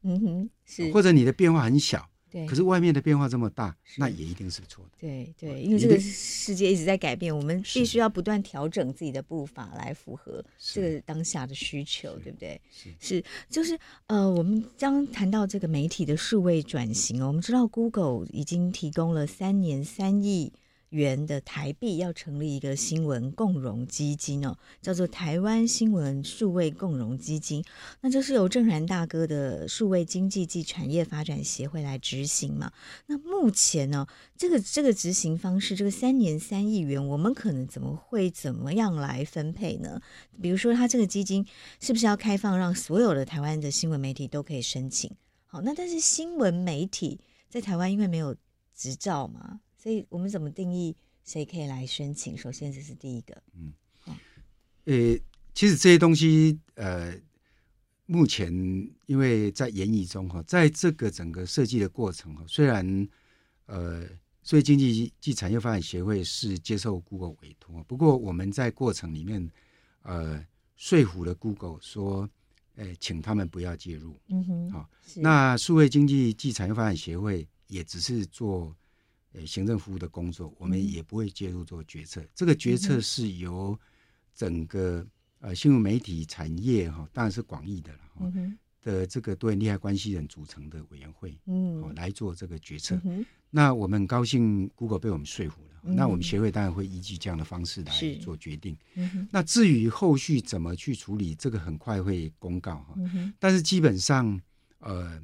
[0.02, 0.92] 嗯哼，是。
[0.92, 2.44] 或者你的变化很小，对。
[2.48, 4.90] 可是外面的变化这么大，那也一定是错的。
[5.00, 12.60] 对对，因为这个世界一直在改变，我们必须要不断调整自己的步伐来符合这个当下的需求，对不对？
[12.72, 20.52] 是是，就是呃，我们将谈到这个媒体的数位转型哦，我们知道 Google 已经提供了三年三亿
[20.90, 27.64] 元的台币要成立一个新闻共融基金哦，叫做台湾新闻数位共融基金。
[28.02, 32.72] 那就是由正然大哥的数位经济暨产业发展协会来执行嘛？
[33.06, 40.02] 那目前呢，这个这个执行方式，这个三年三亿元，我们可能怎么会怎么样来分配呢？
[40.42, 41.46] 比如说，他这个基金
[41.80, 45.12] 是不是要开放让所有的台湾的新闻媒体都可以申请？
[45.46, 47.20] 好，那但是新闻媒体
[47.50, 48.36] 在台湾因为没有
[48.76, 52.38] 执照嘛，所以我们怎么定义谁可以来申请？
[52.38, 53.42] 首先这是第一个。
[53.54, 53.72] 嗯，
[54.02, 54.14] 好，
[54.84, 55.18] 呃，
[55.54, 57.18] 其实这些东西，呃，
[58.06, 58.52] 目前
[59.06, 63.08] 因为在研议中哈，在这个整个设计的过程哈，虽然
[63.68, 64.06] 呃。
[64.42, 69.48] 所以，经济暨产业发展协会是接受 Google 委托，不过我们在过程里面，
[70.02, 70.44] 呃，
[70.76, 72.28] 说服了 Google 说，
[72.76, 74.20] 呃，请他们不要介入。
[74.30, 78.76] 嗯哼，好、哦，那数位经济暨产业发展协会也只是做
[79.34, 82.22] 呃行政服务的工作，我们也不会介入做决策。
[82.22, 83.80] 嗯、这个决策是由
[84.34, 85.06] 整个
[85.40, 88.00] 呃新闻媒体产业哈、哦，当然是广义的了。
[88.16, 88.58] 哦、嗯。
[88.82, 92.98] 的这个多元利害关系人组成的委员会，嗯，哦，来做这个决策。
[93.04, 95.82] 嗯、那我们很高兴，Google 被我们说服了。
[95.84, 98.78] 嗯、那我们协会当然会依据这样的方式来做决定。
[98.96, 102.94] 嗯、那至于后续怎么去处理，这个很快会公告哈。
[102.96, 104.40] 嗯、但是基本上，
[104.80, 105.22] 呃，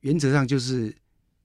[0.00, 0.96] 原则上就是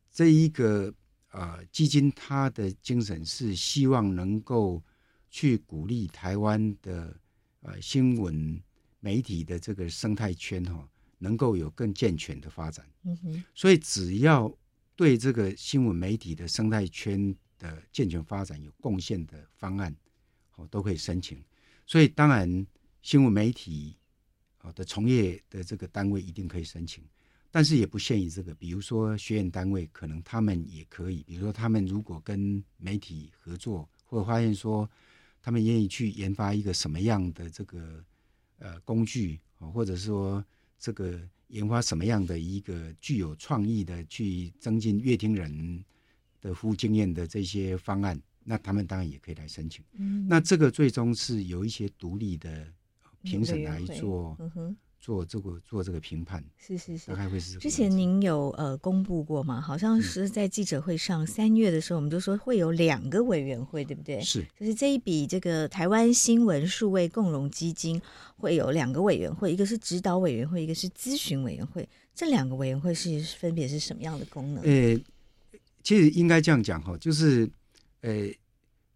[0.10, 0.92] 这一个
[1.30, 4.84] 呃基金，它的精神是希望能够
[5.30, 7.16] 去鼓励台湾的
[7.62, 8.62] 呃新闻
[9.00, 10.88] 媒体的这个生态圈哈。
[11.22, 14.50] 能够有更健全的发展，嗯哼，所以只要
[14.96, 19.94] 对这个新闻媒体的生态圈的健全发展有贡献的方案，
[20.56, 21.44] 哦，都可以申请。
[21.86, 22.66] 所以当然，
[23.02, 23.98] 新闻媒体
[24.60, 27.04] 啊的从业的这个单位一定可以申请，
[27.52, 28.54] 但是也不限于这个。
[28.56, 31.24] 比如说学院单位，可能他们也可以。
[31.24, 34.90] 比如说他们如果跟媒体合作，或者发现说
[35.42, 38.04] 他们愿意去研发一个什么样的这个
[38.58, 40.44] 呃工具啊，或者说。
[40.82, 45.84] 这个研发什么样的一个具有创意的去增进乐听人
[46.40, 49.84] 的服务经验的这些方案，那他们当然也可以来申请。
[49.96, 52.66] 嗯，那这个最终是有一些独立的
[53.24, 54.38] 评审来做。
[54.56, 59.62] 嗯做这个做这个评判是是是，大概会是之前您有呃公布过吗？
[59.62, 64.22] 好像是在记者会上三月的时候，我们就说会有两个委员会，对不对？
[64.22, 68.02] 是，就是这一笔这个台湾新闻数位共融基金
[68.36, 71.88] 会有两个委员会，一个是指导委员会，一个是咨询委员会。
[72.14, 74.64] 这两个委员会是分别是什么样的功能？
[74.64, 75.00] 呃，
[75.82, 77.50] 其实应该这样讲哈，就是
[78.02, 78.28] 呃，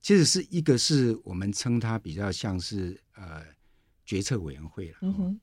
[0.02, 3.53] 其实是一个是我们称它比较像是呃。
[4.06, 4.98] 决策委员会了，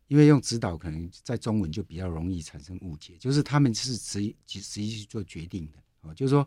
[0.09, 6.47] 因为用指导可能在中文就比较容易产生误解，就是他们是实际实际去做决定的哦，就是说，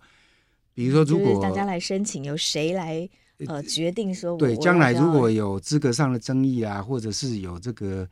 [0.74, 3.10] 比如说如果大家来申请，由谁来
[3.48, 8.08] 呃决定说，对，将来如果有资格上的争议啊，或者是有这个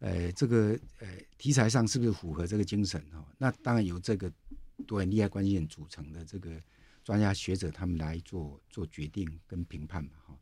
[0.00, 4.30] 呃这个呃题材上是不是符合这个精神哦，那当然由这个
[4.86, 6.50] 多元利害关系人组成的这个
[7.02, 10.36] 专家学者他们来做做决定跟评判嘛哈。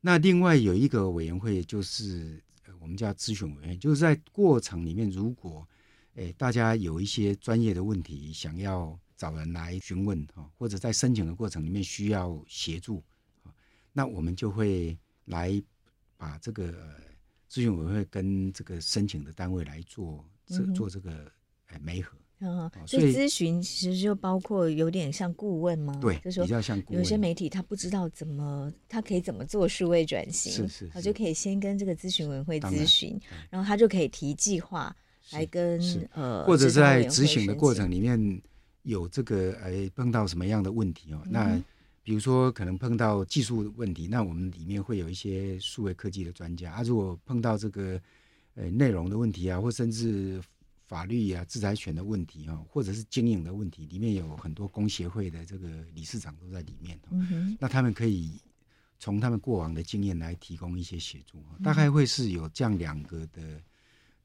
[0.00, 2.42] 那另外有一个委员会，就是
[2.80, 5.66] 我们叫咨询委员会，就是在过程里面，如果
[6.14, 13.02] 诶大家有一些专业的问题想要找人来询问哈，或者在申请的过程里面需要协助，
[13.92, 15.62] 那我们就会来
[16.16, 16.72] 把这个
[17.50, 21.30] 咨询委员会跟这个申请的单位来做这做这个
[21.66, 22.16] 诶媒合。
[22.42, 25.94] 嗯，所以咨询其实就包括有点像顾问吗？
[26.00, 27.02] 对，就是比较像顾问。
[27.02, 33.20] 有些媒体他不知道怎么，他可以怎么做数位转型，是是，他就可以先跟这个咨询委员会咨询，
[33.50, 34.96] 然后他就可以提计划
[35.32, 35.78] 来跟
[36.14, 38.42] 呃，或者在执行的过程里面
[38.84, 41.20] 有这个呃碰到什么样的问题哦？
[41.28, 41.60] 那
[42.02, 46.82] 比如说可能碰到技术问题，那我们里面会有一些数位科技的专家啊。
[46.82, 48.00] 如果碰到这个
[48.54, 50.40] 呃内容的问题啊，或甚至。
[50.90, 56.98] 法律啊，制裁权的问题啊，或者是经营的问题，里面有很多工协会的这个理事长都在里面。
[57.12, 58.42] 嗯哼，那他们可以
[58.98, 61.40] 从他们过往的经验来提供一些协助。
[61.62, 63.62] 大概会是有这样两个的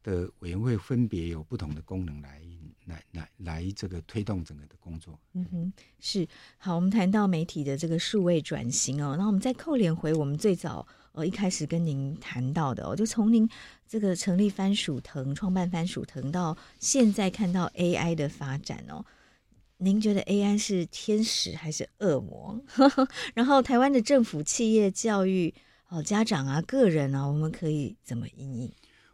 [0.02, 2.42] 的委员会，分别有不同的功能来
[2.86, 5.20] 来来来这个推动整个的工作。
[5.34, 6.76] 嗯哼，是好。
[6.76, 10.88] 我们谈到媒体的这个数位转型哦，那我们再扣连回我们最早。
[11.16, 13.50] 呃，一开始跟您谈到的，我就从您
[13.88, 19.04] 这个成立番薯藤、创办番薯藤到现在看到 AI 的发展哦，
[19.78, 22.62] 您觉得 AI 是天使还是恶魔？
[23.34, 25.54] 然后台湾的政府、企业、教育、
[25.88, 28.72] 哦家长啊、个人啊，我们可以怎么应应？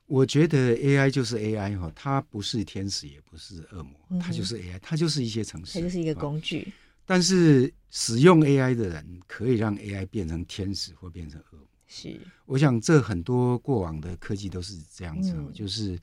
[0.07, 6.73] 我觉得 AI 就是 AI 哈，它不是天使，也不是恶魔，它就是 AI，它就是一些程式，它就是一个工具。
[7.05, 11.67] 但是使用 AI 的人可以让 AI 变成天使或变成恶魔。
[11.93, 15.99] 是，我想这很多过往的科技都是这样子，嗯、就是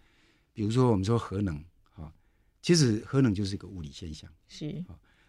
[0.53, 1.59] 比如说我们说核能，
[1.95, 2.13] 哈，
[2.61, 4.85] 其实核能就是一个物理现象，是。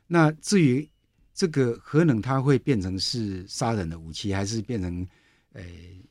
[0.06, 0.86] 那至于
[1.34, 5.08] 这个核能它会变成是杀人的武器，还是变成
[5.54, 5.64] 呃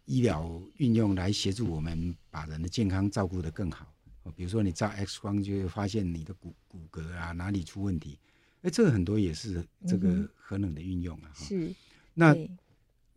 [0.06, 3.92] 医疗运用来协助我们把人的健康照顾得更好？
[4.34, 8.18] 比如说你照 X 光就会发现你的骨骨骼啊哪里出问题，
[8.62, 11.30] 哎，这个很多也是这个核能的运用啊。
[11.34, 11.70] 是，
[12.14, 12.34] 那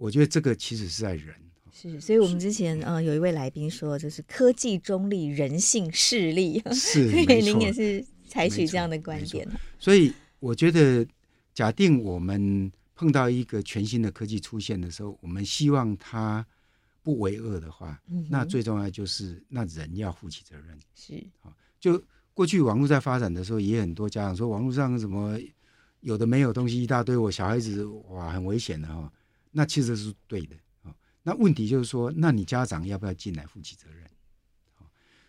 [0.01, 1.35] 我觉得这个其实是在人。
[1.71, 6.59] 是，所以我们之前呃有一位来宾说，就是科技中立，人性势利。
[6.73, 9.47] 是， 所以您也是采取这样的观点。
[9.77, 11.05] 所以我觉得，
[11.53, 16.43] 假定我们碰到一个全新的科技出现的时候，我们希望它
[17.03, 20.79] 不为恶的话，嗯、那最重要就是那人要负起责任。
[20.95, 21.23] 是，
[21.79, 25.39] 就过去网络在发展的时候，也很多家长说网络上什么
[25.99, 29.11] 有的没有东西一大堆，我小孩子哇很危险的哈，
[29.51, 30.55] 那其实是对的。
[31.23, 34.09] 那问题就是说，那你家长要不要进来负起责任？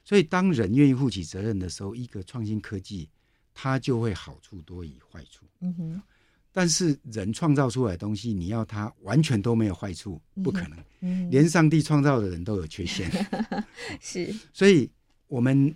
[0.04, 3.06] 所以当人愿意负起责任的时候，一个创新科技
[3.52, 5.44] 它就会好处多于坏处。
[5.60, 6.02] 嗯哼。
[6.50, 10.78] 但是人创造出来的东西，你要它完全都没有坏处，不可能。
[11.00, 11.30] 嗯。
[11.30, 13.10] 连上帝创造的人都有缺陷。
[14.00, 14.34] 是。
[14.54, 14.90] 所以
[15.28, 15.74] 我们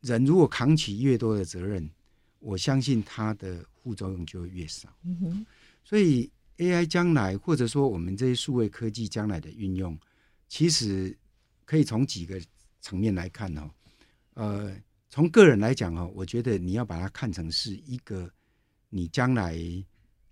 [0.00, 1.86] 人如果扛起越多的责任，
[2.38, 4.88] 我相信它的副作用就会越少。
[5.04, 5.46] 嗯哼。
[5.84, 6.30] 所以。
[6.58, 9.96] AI 将来，或者说我们这些数位科技将来的运用，
[10.48, 11.16] 其实
[11.64, 12.40] 可以从几个
[12.80, 13.70] 层面来看哦。
[14.34, 14.76] 呃，
[15.08, 18.28] 从个人来讲哦，我觉得你要把它看成是一个
[18.88, 19.56] 你将来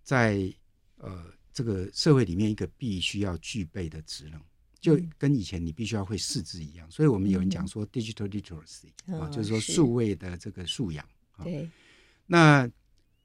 [0.03, 0.53] 在
[0.97, 4.41] 呃这个社会里面一个必须要具备的职能，
[4.81, 6.91] 就跟以前你必须要会识字一样。
[6.91, 11.09] 所以我们有人讲说 digital literacy 啊，就是说数位的这个素养。
[11.45, 11.70] 对。
[12.27, 12.68] 那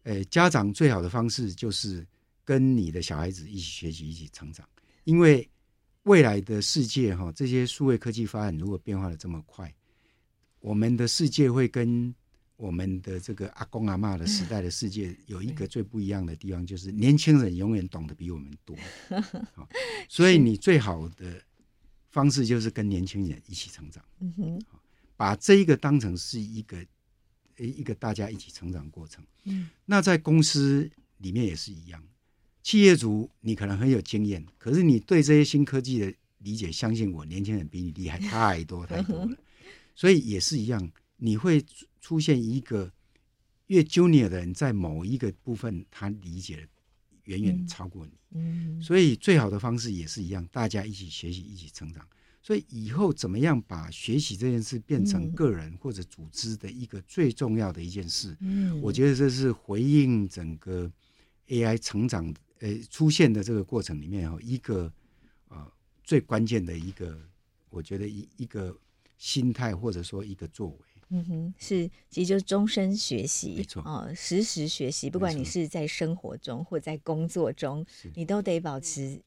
[0.03, 2.05] 呃，家长最好的方式就是。
[2.51, 4.67] 跟你的小孩子一起学习，一起成长，
[5.05, 5.49] 因为
[6.03, 9.73] 未来的世界哈，这些数位科技发展如果变化的这么快，
[10.59, 12.13] 我们的世界会跟
[12.57, 18.75] 我们的这个阿公阿妈的时代的世界有一个最不一样的地方，就是年轻人永远懂得比我们多。
[20.09, 21.41] 所以你最好的
[22.09, 24.03] 方式就是跟年轻人一起成长。
[24.19, 24.61] 嗯哼，
[25.15, 26.85] 把这一个当成是一个
[27.55, 29.23] 一个大家一起成长过程。
[29.45, 32.03] 嗯，那在公司里面也是一样。
[32.63, 39.37] 企业主，你可能很有经验，可是你对这些新科技的理解，相信我，年轻人比你厉害太多太多了。
[39.95, 41.63] 所以也是一样，你会
[41.99, 42.91] 出现一个
[43.67, 46.67] 越 junior 的人，在某一个部分他理解的
[47.23, 48.13] 远远超过你。
[48.33, 52.07] 嗯，所以最好的方式也是一样，大家一起学习，一起成长。
[52.43, 58.35] 所以以后怎么样把学习这件事变成个人或者组织的一个最重要的一件事？
[58.39, 60.91] 嗯，我觉得这是回应整个
[61.47, 62.33] AI 成长。
[62.61, 64.93] 呃，出现的这个过程里面哦，一个
[65.49, 65.71] 呃
[66.03, 67.19] 最关键的一个，
[67.71, 68.77] 我觉得一一个
[69.17, 70.77] 心态或者说一个作为，
[71.09, 77.83] 嗯哼，是其实就是终身学习，没错哦，时时学习，不管你是在生活中或在工作中，
[78.13, 79.19] 你都得保持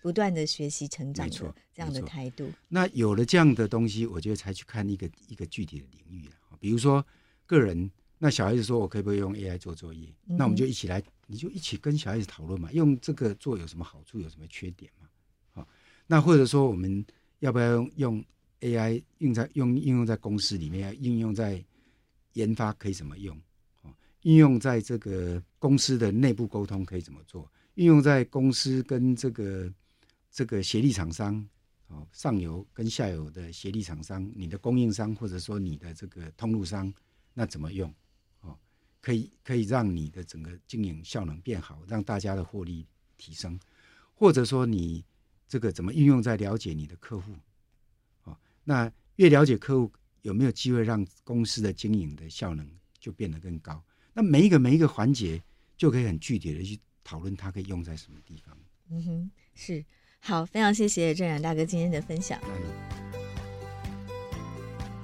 [0.00, 2.48] 不断的学习成长的这样的态度。
[2.68, 7.04] 那有了这样的东西，我觉得才去看一个一个具体的领域啊，比如说
[7.46, 7.90] 个人。
[8.18, 15.06] 那小孩子说：“我可不可以用 AI 做作业？”那我们就一起来，你就一起跟小孩子讨论嘛，用这个做有什么好处，有什么缺点嘛？
[15.52, 15.68] 好，
[16.06, 17.04] 那或者说我们
[17.40, 18.24] 要不要用用
[18.60, 21.62] AI 用在用应用在公司里面，应用在
[22.32, 23.36] 研发可以怎么用？
[23.82, 23.92] 哦，
[24.22, 27.50] 应用在这个公司的内部沟通可以怎么做？
[27.74, 29.70] 应用在公司跟这个
[30.30, 31.46] 这个协力厂商，
[31.88, 36.90] 哦，上游跟下游的协力厂商，你的供应商或者说你的这个通路商，
[37.34, 37.94] 那怎么用？
[39.00, 42.86] 可以可以让你的整个经营效能变好，让大家的获利
[43.16, 43.58] 提升，
[44.14, 45.04] 或者说你
[45.48, 47.32] 这个怎么运用在了解你的客户，
[48.24, 49.92] 哦，那越了解客户，
[50.22, 52.68] 有没有机会让公司的经营的效能
[52.98, 53.82] 就变得更高？
[54.12, 55.42] 那每一个每一个环节
[55.76, 58.56] 就可以很具体的去讨论它可以用在什么地方。
[58.90, 59.84] 嗯哼，是
[60.20, 62.40] 好，非常谢谢郑然大哥今天的分享。